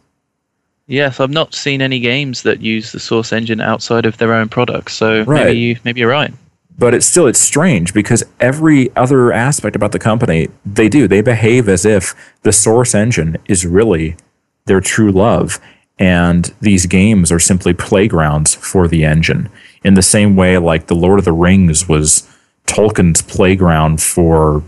[0.88, 4.49] Yes, I've not seen any games that use the source engine outside of their own
[4.49, 4.95] products.
[4.95, 5.45] So right.
[5.45, 6.34] maybe you maybe you're right.
[6.78, 11.21] But it's still it's strange because every other aspect about the company they do they
[11.21, 14.17] behave as if the source engine is really
[14.65, 15.61] their true love
[16.04, 19.49] and these games are simply playgrounds for the engine.
[19.86, 22.30] In the same way like the lord of the rings was
[22.68, 24.64] tolkien's playground for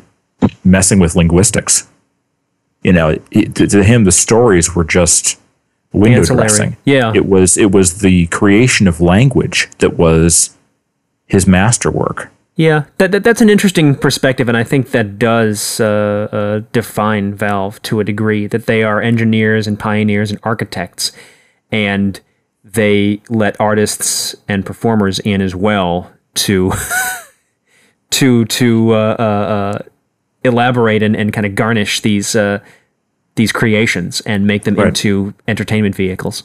[0.64, 1.90] messing with linguistics.
[2.84, 5.38] You know it, to him the stories were just
[5.92, 6.78] window dressing.
[6.86, 7.12] Yeah.
[7.14, 10.56] It was it was the creation of language that was
[11.26, 16.30] his masterwork yeah, that, that, that's an interesting perspective, and I think that does uh,
[16.32, 18.48] uh, define Valve to a degree.
[18.48, 21.12] That they are engineers and pioneers and architects,
[21.70, 22.20] and
[22.64, 26.72] they let artists and performers in as well to
[28.12, 29.80] to to uh, uh, uh,
[30.46, 32.60] elaborate and, and kind of garnish these uh,
[33.36, 34.88] these creations and make them right.
[34.88, 36.44] into entertainment vehicles.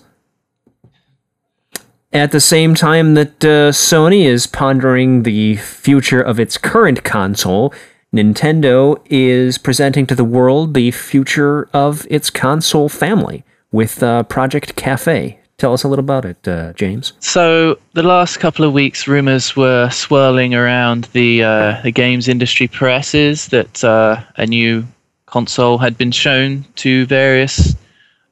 [2.13, 7.73] At the same time that uh, Sony is pondering the future of its current console,
[8.13, 14.75] Nintendo is presenting to the world the future of its console family with uh, Project
[14.75, 15.39] Cafe.
[15.57, 17.13] Tell us a little about it, uh, James.
[17.21, 22.67] So, the last couple of weeks, rumors were swirling around the uh, the games industry
[22.67, 24.85] presses that uh, a new
[25.27, 27.77] console had been shown to various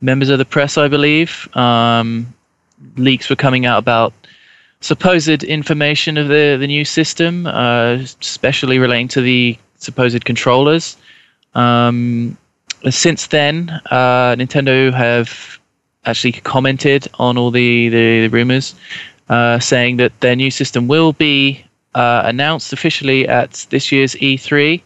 [0.00, 1.48] members of the press, I believe.
[1.54, 2.34] Um,
[2.96, 4.12] leaks were coming out about
[4.80, 10.96] supposed information of the, the new system, uh, especially relating to the supposed controllers.
[11.54, 12.36] Um,
[12.90, 15.58] since then, uh, Nintendo have
[16.04, 18.74] actually commented on all the, the, the rumors,
[19.28, 21.64] uh, saying that their new system will be
[21.94, 24.80] uh, announced officially at this year's E3,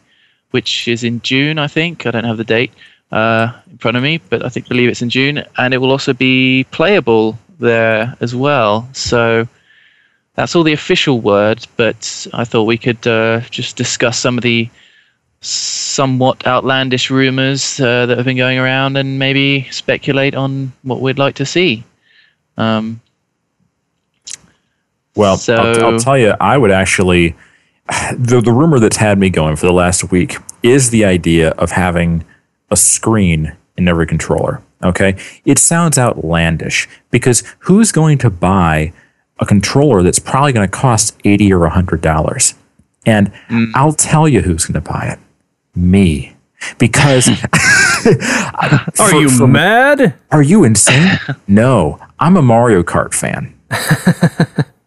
[0.53, 2.07] which is in June, I think.
[2.07, 2.73] I don't have the date
[3.13, 5.91] uh, in front of me, but I think believe it's in June, and it will
[5.91, 8.89] also be playable there as well.
[8.93, 9.49] So
[10.35, 14.43] that's all the official word, but I thought we could uh, just discuss some of
[14.43, 14.69] the
[15.41, 21.19] somewhat outlandish rumors uh, that have been going around and maybe speculate on what we'd
[21.19, 21.85] like to see.
[22.57, 23.01] Um,
[25.15, 27.35] well, so, I'll, I'll, tell you, I would actually.
[28.17, 31.73] The, the rumor that's had me going for the last week is the idea of
[31.73, 32.25] having
[32.71, 34.63] a screen in every controller.
[34.83, 35.17] Okay.
[35.45, 38.93] It sounds outlandish because who's going to buy
[39.39, 42.55] a controller that's probably going to cost 80 or $100?
[43.07, 43.71] And mm.
[43.75, 45.19] I'll tell you who's going to buy it
[45.75, 46.37] me
[46.79, 47.29] because
[48.99, 50.15] are for, you for, mad?
[50.31, 51.19] Are you insane?
[51.49, 53.55] no, I'm a Mario Kart fan.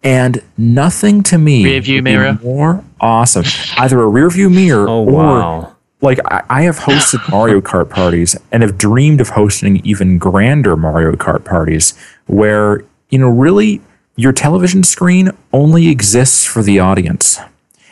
[0.04, 3.46] and nothing to me rear view mirror more awesome.
[3.78, 5.75] Either a rear view mirror oh, or wow.
[6.06, 10.78] Like I, I have hosted Mario Kart parties and have dreamed of hosting even grander
[10.78, 11.94] Mario Kart parties
[12.28, 13.82] where, you know, really
[14.16, 17.40] your television screen only exists for the audience.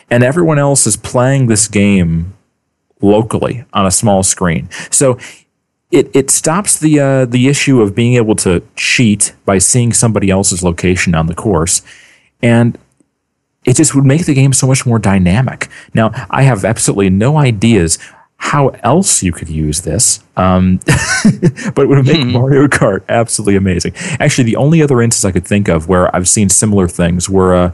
[0.09, 2.33] And everyone else is playing this game
[3.01, 4.69] locally on a small screen.
[4.91, 5.17] So
[5.91, 10.29] it, it stops the uh, the issue of being able to cheat by seeing somebody
[10.29, 11.83] else's location on the course,
[12.41, 12.79] and
[13.65, 15.69] it just would make the game so much more dynamic.
[15.93, 17.97] Now I have absolutely no ideas
[18.37, 20.77] how else you could use this, um,
[21.75, 22.33] but it would make hmm.
[22.33, 23.93] Mario Kart absolutely amazing.
[24.19, 27.55] Actually, the only other instance I could think of where I've seen similar things were
[27.55, 27.71] uh,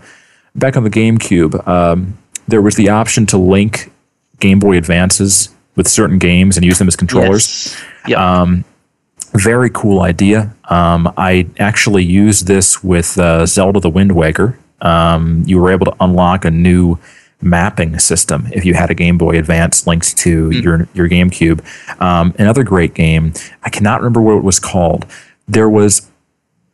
[0.54, 1.68] back on the GameCube.
[1.68, 3.92] Um, there was the option to link
[4.40, 7.74] Game Boy Advances with certain games and use them as controllers.
[7.74, 7.86] Yes.
[8.10, 8.20] Yep.
[8.20, 8.66] Um,
[9.34, 10.54] very cool idea.
[10.66, 14.58] Um, I actually used this with uh, Zelda the Wind Waker.
[14.82, 16.98] Um, you were able to unlock a new
[17.42, 20.64] mapping system if you had a Game Boy Advance linked to mm.
[20.64, 21.62] your your GameCube.
[22.02, 23.34] Um, another great game.
[23.64, 25.06] I cannot remember what it was called.
[25.48, 26.10] There was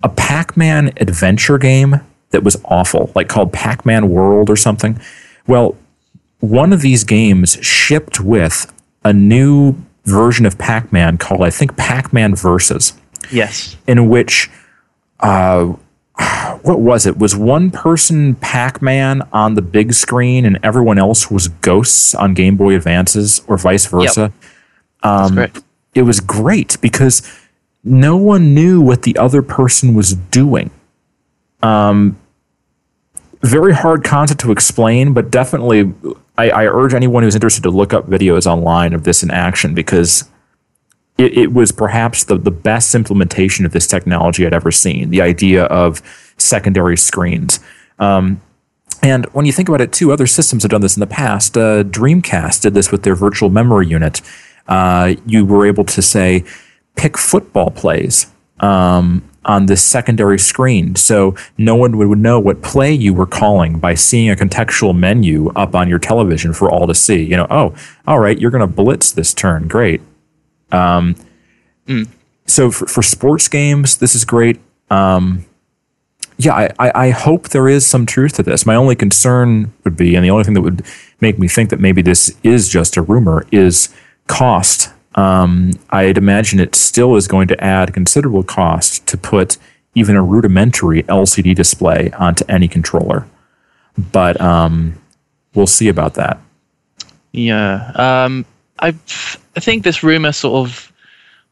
[0.03, 2.01] a Pac-Man adventure game
[2.31, 4.99] that was awful, like called Pac-Man World or something.
[5.47, 5.77] Well,
[6.39, 8.71] one of these games shipped with
[9.03, 12.93] a new version of Pac Man called, I think, Pac Man Versus.
[13.31, 13.75] Yes.
[13.87, 14.49] In which,
[15.19, 15.73] uh,
[16.65, 17.17] what was it?
[17.17, 22.33] Was one person Pac Man on the big screen and everyone else was ghosts on
[22.33, 24.33] Game Boy Advances or vice versa?
[24.33, 24.51] Yep.
[25.03, 25.47] Um,
[25.93, 27.21] it was great because
[27.83, 30.71] no one knew what the other person was doing.
[31.61, 32.17] Um,
[33.41, 35.93] very hard concept to explain, but definitely
[36.37, 39.73] I, I, urge anyone who's interested to look up videos online of this in action
[39.73, 40.27] because
[41.17, 45.11] it, it, was perhaps the, the best implementation of this technology I'd ever seen.
[45.11, 46.01] The idea of
[46.37, 47.59] secondary screens.
[47.99, 48.41] Um,
[49.01, 51.57] and when you think about it, too, other systems have done this in the past.
[51.57, 54.21] Uh, Dreamcast did this with their virtual memory unit.
[54.67, 56.43] Uh, you were able to say,
[56.95, 58.27] pick football plays.
[58.59, 60.95] Um, on this secondary screen.
[60.95, 65.51] So no one would know what play you were calling by seeing a contextual menu
[65.55, 67.23] up on your television for all to see.
[67.23, 67.75] You know, oh,
[68.07, 69.67] all right, you're going to blitz this turn.
[69.67, 70.01] Great.
[70.71, 71.15] Um,
[71.87, 72.07] mm.
[72.47, 74.59] So for, for sports games, this is great.
[74.89, 75.45] Um,
[76.37, 78.65] yeah, I, I, hope there is some truth to this.
[78.65, 80.85] My only concern would be, and the only thing that would
[81.21, 83.93] make me think that maybe this is just a rumor, is
[84.27, 89.57] cost um, I'd imagine it still is going to add considerable cost to put
[89.95, 93.25] even a rudimentary LCD display onto any controller.
[94.11, 95.01] But um,
[95.53, 96.39] we'll see about that.
[97.31, 98.45] Yeah, um,
[98.79, 98.89] I
[99.55, 100.91] I think this rumor sort of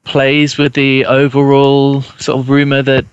[0.03, 3.05] plays with the overall sort of rumor that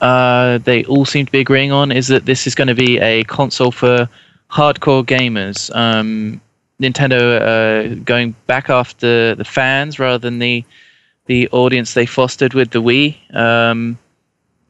[0.00, 2.98] uh, they all seem to be agreeing on is that this is going to be
[2.98, 4.08] a console for
[4.50, 5.74] hardcore gamers.
[5.74, 6.40] Um,
[6.80, 10.64] Nintendo uh, going back after the fans rather than the
[11.26, 13.34] the audience they fostered with the Wii.
[13.34, 13.98] Um,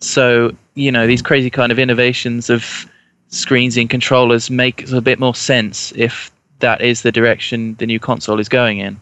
[0.00, 2.86] so you know these crazy kind of innovations of
[3.28, 7.98] screens and controllers make a bit more sense if that is the direction the new
[7.98, 9.00] console is going in.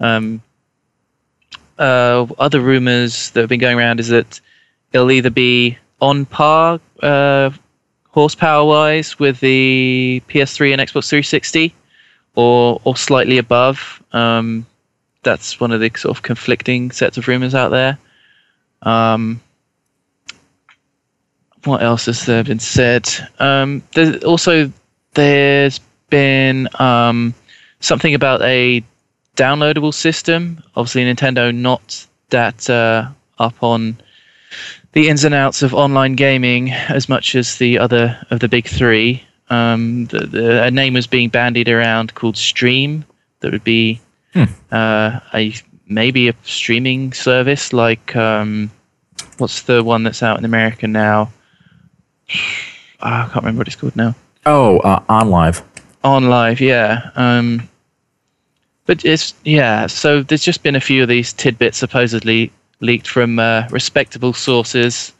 [0.00, 0.42] Um,
[1.78, 4.40] uh, other rumors that have been going around is that
[4.92, 7.50] it'll either be on par uh,
[8.08, 11.74] horsepower wise with the PS3 and Xbox 360
[12.34, 14.02] or or slightly above.
[14.12, 14.66] Um,
[15.22, 17.98] that's one of the sort of conflicting sets of rumors out there.
[18.82, 19.40] Um,
[21.64, 23.08] what else has there been said?
[23.38, 24.72] Um, there's also
[25.14, 25.78] there's
[26.08, 27.34] been um,
[27.80, 28.82] something about a
[29.36, 30.62] downloadable system.
[30.74, 33.96] Obviously, Nintendo not that uh, up on
[34.92, 38.66] the ins and outs of online gaming as much as the other of the big
[38.66, 39.22] three.
[39.48, 43.04] Um, the, the, a name was being bandied around called Stream,
[43.40, 44.00] that would be
[44.72, 45.54] uh, a
[45.86, 48.70] maybe a streaming service like um,
[49.38, 51.30] what's the one that's out in America now?
[53.02, 54.14] Ah, I can't remember what it's called now.
[54.44, 55.62] Oh, uh, OnLive.
[56.04, 57.10] On live, yeah.
[57.14, 57.66] Um,
[58.84, 59.86] but it's yeah.
[59.86, 65.12] So there's just been a few of these tidbits supposedly leaked from uh, respectable sources,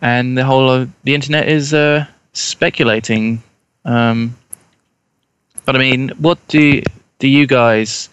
[0.00, 3.42] and the whole of the internet is uh, speculating.
[3.84, 4.36] Um,
[5.64, 6.82] but I mean, what do
[7.18, 8.08] do you guys?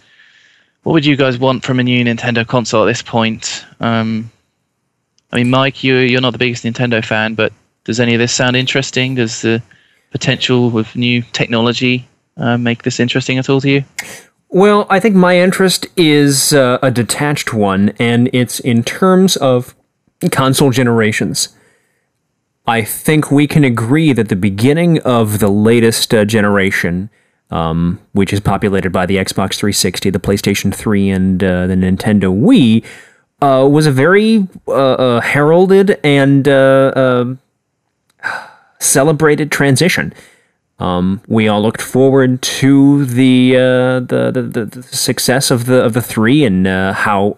[0.84, 3.66] What would you guys want from a new Nintendo console at this point?
[3.80, 4.32] Um,
[5.32, 8.34] I mean, Mike, you you're not the biggest Nintendo fan, but does any of this
[8.34, 9.16] sound interesting?
[9.16, 9.62] Does the
[10.12, 13.84] potential with new technology uh, make this interesting at all to you?
[14.54, 19.74] Well, I think my interest is uh, a detached one, and it's in terms of
[20.30, 21.56] console generations.
[22.68, 27.10] I think we can agree that the beginning of the latest uh, generation,
[27.50, 32.38] um, which is populated by the Xbox 360, the PlayStation 3, and uh, the Nintendo
[32.38, 32.84] Wii,
[33.42, 36.46] uh, was a very uh, uh, heralded and
[38.80, 40.14] celebrated transition.
[40.82, 45.94] Um, we all looked forward to the, uh, the, the, the success of the of
[45.94, 47.38] the three and uh, how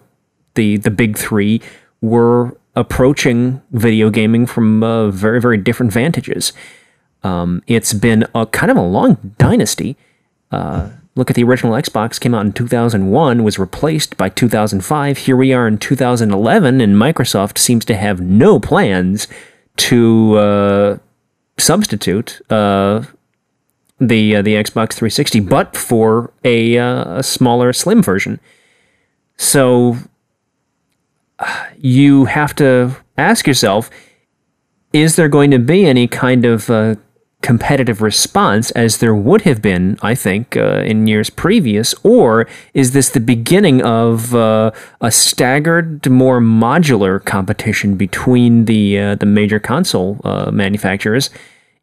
[0.54, 1.60] the the big three
[2.00, 6.54] were approaching video gaming from uh, very very different vantages.
[7.22, 9.96] Um, it's been a kind of a long dynasty.
[10.50, 15.18] Uh, look at the original Xbox came out in 2001, was replaced by 2005.
[15.18, 19.28] Here we are in 2011, and Microsoft seems to have no plans
[19.76, 20.98] to uh,
[21.58, 23.04] substitute uh,
[24.00, 28.40] the uh, the Xbox 360, but for a, uh, a smaller, slim version.
[29.36, 29.96] So
[31.76, 33.90] you have to ask yourself:
[34.92, 36.96] Is there going to be any kind of uh,
[37.42, 42.92] competitive response, as there would have been, I think, uh, in years previous, or is
[42.92, 44.70] this the beginning of uh,
[45.00, 50.20] a staggered, more modular competition between the uh, the major console
[50.52, 51.30] manufacturers?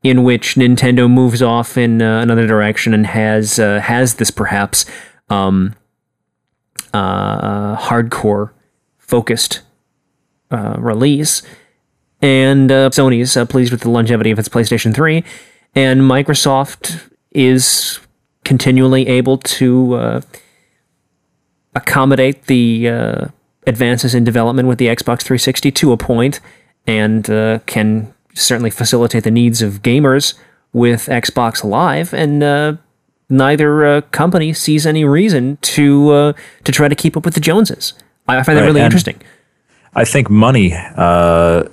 [0.04, 4.86] In which Nintendo moves off in uh, another direction and has uh, has this perhaps
[5.30, 5.76] um,
[6.94, 8.52] uh, hardcore
[8.98, 9.62] focused
[10.50, 11.44] uh, release,
[12.22, 15.24] and uh, Sony's uh, pleased with the longevity of its PlayStation Three,
[15.76, 18.00] and Microsoft is
[18.44, 20.22] continually able to
[21.76, 23.30] accommodate the
[23.68, 26.40] advances in development with the Xbox 360 to a point,
[26.88, 27.26] and
[27.68, 30.36] can certainly facilitate the needs of gamers
[30.74, 32.76] with Xbox Live, and uh,
[33.30, 37.40] neither uh, company sees any reason to uh, to try to keep up with the
[37.40, 37.94] Joneses.
[38.28, 39.22] I find that really interesting.
[39.94, 41.64] I think money uh,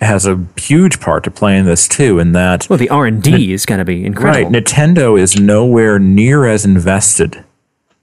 [0.00, 2.18] has a huge part to play in this too.
[2.18, 4.50] In that, well, the R and D is going to be incredible.
[4.50, 7.44] Right, Nintendo is nowhere near as invested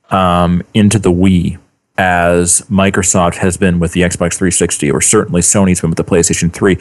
[0.09, 1.57] um, into the Wii
[1.97, 6.53] as Microsoft has been with the Xbox 360, or certainly Sony's been with the PlayStation
[6.53, 6.77] 3.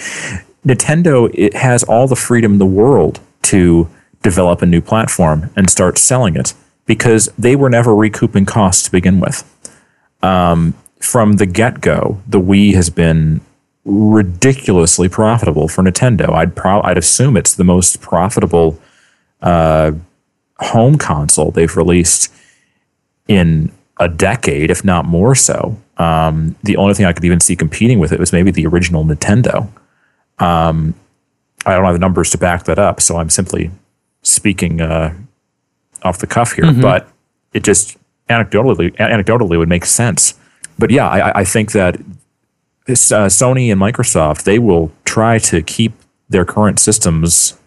[0.66, 3.88] Nintendo it has all the freedom in the world to
[4.22, 6.52] develop a new platform and start selling it
[6.84, 9.44] because they were never recouping costs to begin with.
[10.22, 13.40] Um, from the get go, the Wii has been
[13.84, 16.30] ridiculously profitable for Nintendo.
[16.30, 18.78] I'd pro- I'd assume it's the most profitable
[19.42, 19.92] uh,
[20.58, 22.32] home console they've released
[23.28, 25.78] in a decade, if not more so.
[25.98, 29.04] Um, the only thing I could even see competing with it was maybe the original
[29.04, 29.68] Nintendo.
[30.38, 30.94] Um,
[31.64, 33.70] I don't have the numbers to back that up, so I'm simply
[34.22, 35.14] speaking uh,
[36.02, 36.64] off the cuff here.
[36.64, 36.80] Mm-hmm.
[36.80, 37.08] But
[37.52, 37.96] it just
[38.28, 40.34] anecdotally, anecdotally would make sense.
[40.78, 41.98] But yeah, I, I think that
[42.86, 45.92] this, uh, Sony and Microsoft they will try to keep
[46.28, 47.58] their current systems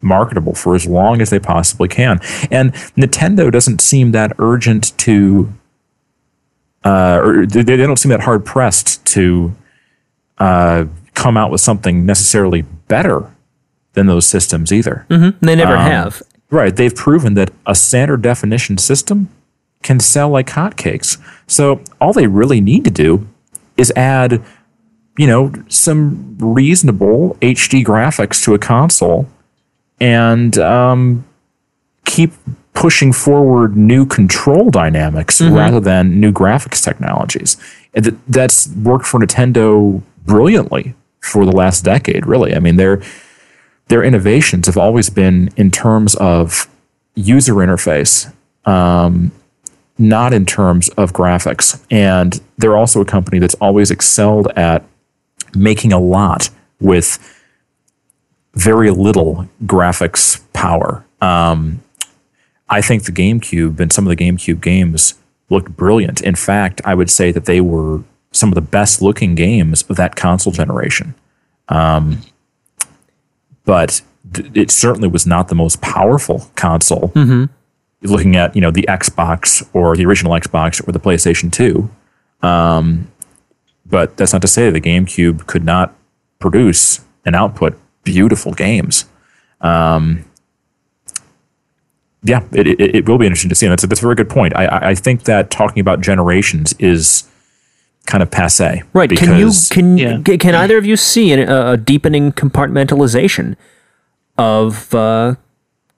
[0.00, 2.20] marketable for as long as they possibly can.
[2.50, 5.52] And Nintendo doesn't seem that urgent to,
[6.84, 9.54] uh, or they, they don't seem that hard pressed to
[10.38, 10.86] uh,
[11.18, 13.34] come out with something necessarily better
[13.94, 15.04] than those systems either.
[15.10, 15.44] Mm-hmm.
[15.44, 16.22] They never um, have.
[16.48, 16.74] Right.
[16.74, 19.28] They've proven that a standard definition system
[19.82, 21.20] can sell like hotcakes.
[21.48, 23.26] So all they really need to do
[23.76, 24.40] is add,
[25.16, 29.28] you know, some reasonable HD graphics to a console
[30.00, 31.24] and um,
[32.04, 32.32] keep
[32.74, 35.52] pushing forward new control dynamics mm-hmm.
[35.52, 37.56] rather than new graphics technologies.
[37.92, 42.54] And that's worked for Nintendo brilliantly for the last decade, really.
[42.54, 43.02] I mean, their
[43.88, 46.68] their innovations have always been in terms of
[47.14, 48.32] user interface,
[48.64, 49.32] um,
[49.96, 51.82] not in terms of graphics.
[51.90, 54.84] And they're also a company that's always excelled at
[55.54, 56.50] making a lot
[56.80, 57.18] with
[58.54, 61.04] very little graphics power.
[61.20, 61.82] Um,
[62.68, 65.14] I think the GameCube and some of the GameCube games
[65.48, 66.20] looked brilliant.
[66.20, 68.02] In fact, I would say that they were
[68.32, 71.14] some of the best looking games of that console generation.
[71.68, 72.22] Um,
[73.64, 74.02] but
[74.32, 77.10] th- it certainly was not the most powerful console.
[77.14, 77.44] Mm-hmm.
[78.02, 81.90] Looking at you know the Xbox or the original Xbox or the PlayStation Two,
[82.46, 83.10] um,
[83.84, 85.94] but that's not to say the GameCube could not
[86.38, 89.04] produce and output beautiful games.
[89.60, 90.24] Um,
[92.22, 93.66] yeah, it, it, it, will be interesting to see.
[93.66, 94.54] And that's a, that's a very good point.
[94.56, 97.27] I, I think that talking about generations is
[98.08, 98.82] kind of passe.
[98.94, 99.10] Right.
[99.10, 100.20] Can you can yeah.
[100.22, 103.54] can either of you see a, a deepening compartmentalization
[104.36, 105.34] of uh,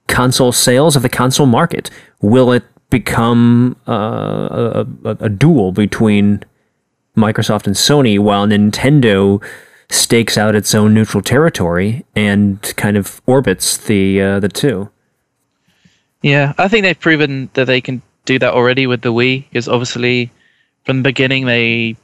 [0.07, 1.89] console sales of the console market?
[2.21, 6.43] Will it become uh, a, a duel between
[7.15, 9.41] Microsoft and Sony while Nintendo
[9.89, 14.89] stakes out its own neutral territory and kind of orbits the uh, the two?
[16.21, 19.67] Yeah, I think they've proven that they can do that already with the Wii because
[19.67, 20.29] obviously
[20.85, 21.95] from the beginning they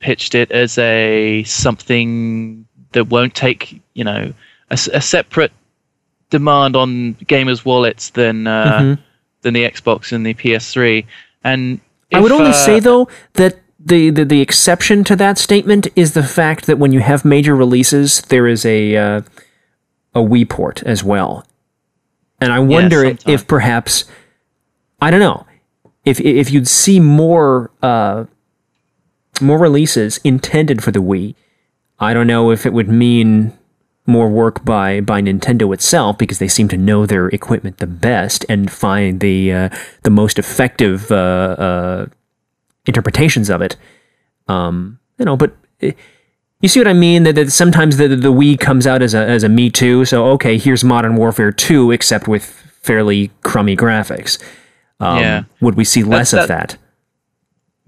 [0.00, 4.32] pitched it as a something that won't take you know
[4.70, 5.52] a, a separate
[6.30, 9.02] demand on gamers' wallets than uh, mm-hmm.
[9.42, 11.06] than the Xbox and the PS3.
[11.44, 11.80] And
[12.10, 15.86] if, I would only uh, say though that the, the the exception to that statement
[15.94, 19.20] is the fact that when you have major releases, there is a uh,
[20.14, 21.46] a Wii port as well,
[22.40, 24.04] and I wonder yeah, if perhaps
[25.00, 25.46] I don't know
[26.04, 28.24] if if you'd see more uh,
[29.40, 31.34] more releases intended for the Wii.
[31.98, 33.52] I don't know if it would mean
[34.06, 38.44] more work by by Nintendo itself because they seem to know their equipment the best
[38.48, 39.68] and find the uh,
[40.02, 42.06] the most effective uh, uh,
[42.86, 43.76] interpretations of it.
[44.48, 45.92] Um, you know, but eh,
[46.60, 47.22] you see what I mean?
[47.22, 50.04] That, that sometimes the the Wii comes out as a as a Me Too.
[50.04, 52.44] So okay, here's Modern Warfare Two, except with
[52.82, 54.42] fairly crummy graphics.
[55.00, 55.44] Um, yeah.
[55.60, 56.76] Would we see less that, of that?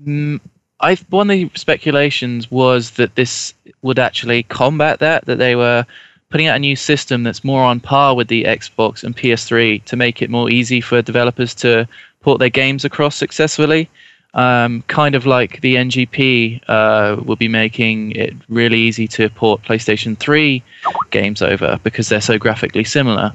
[0.04, 0.40] Mm,
[0.80, 5.24] I one of the speculations was that this would actually combat that.
[5.26, 5.86] That they were
[6.28, 9.96] putting out a new system that's more on par with the Xbox and PS3 to
[9.96, 11.88] make it more easy for developers to
[12.20, 13.88] port their games across successfully
[14.36, 19.62] um, kind of like the NGP uh, will be making it really easy to port
[19.62, 20.62] PlayStation 3
[21.10, 23.32] games over because they're so graphically similar.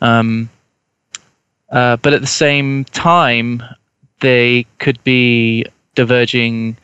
[0.00, 0.48] Um,
[1.70, 3.62] uh, but at the same time,
[4.20, 6.76] they could be diverging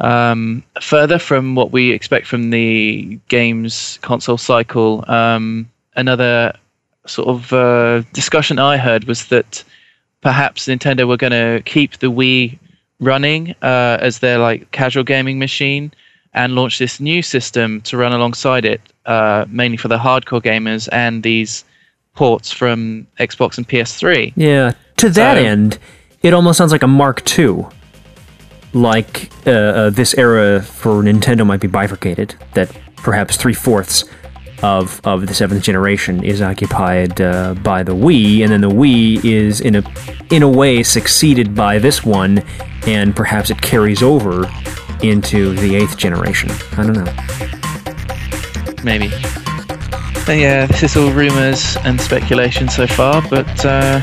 [0.00, 5.04] um, further from what we expect from the games console cycle.
[5.08, 6.54] Um, another
[7.06, 9.64] sort of uh, discussion I heard was that
[10.20, 12.58] perhaps Nintendo were going to keep the Wii
[13.00, 15.92] running uh, as their like casual gaming machine
[16.34, 20.88] and launch this new system to run alongside it, uh, mainly for the hardcore gamers
[20.92, 21.64] and these
[22.14, 24.32] ports from Xbox and PS3.
[24.36, 25.78] Yeah, to that so, end,
[26.22, 27.66] it almost sounds like a Mark II.
[28.74, 34.04] Like uh, uh, this era for Nintendo might be bifurcated, that perhaps three fourths
[34.62, 39.22] of of the seventh generation is occupied uh, by the Wii, and then the Wii
[39.24, 39.82] is in a
[40.30, 42.42] in a way succeeded by this one,
[42.86, 44.50] and perhaps it carries over
[45.02, 46.50] into the eighth generation.
[46.78, 47.12] I don't know.
[48.84, 49.12] Maybe.
[50.24, 54.00] But yeah, this is all rumors and speculation so far, but uh,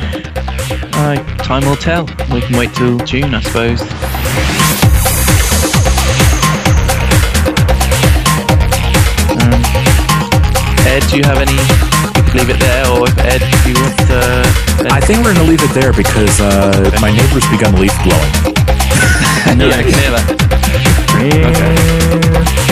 [0.93, 2.05] uh, time will tell.
[2.31, 3.81] We can wait till June, I suppose.
[10.85, 11.55] Ed, do you have any?
[12.15, 14.91] We could leave it there, or if Ed, do you want to?
[14.91, 16.99] I think we're going to leave it there because uh, okay.
[16.99, 18.33] my neighbor's begun leaf blowing.
[19.55, 20.35] yeah, I can hear that.
[22.59, 22.68] Okay.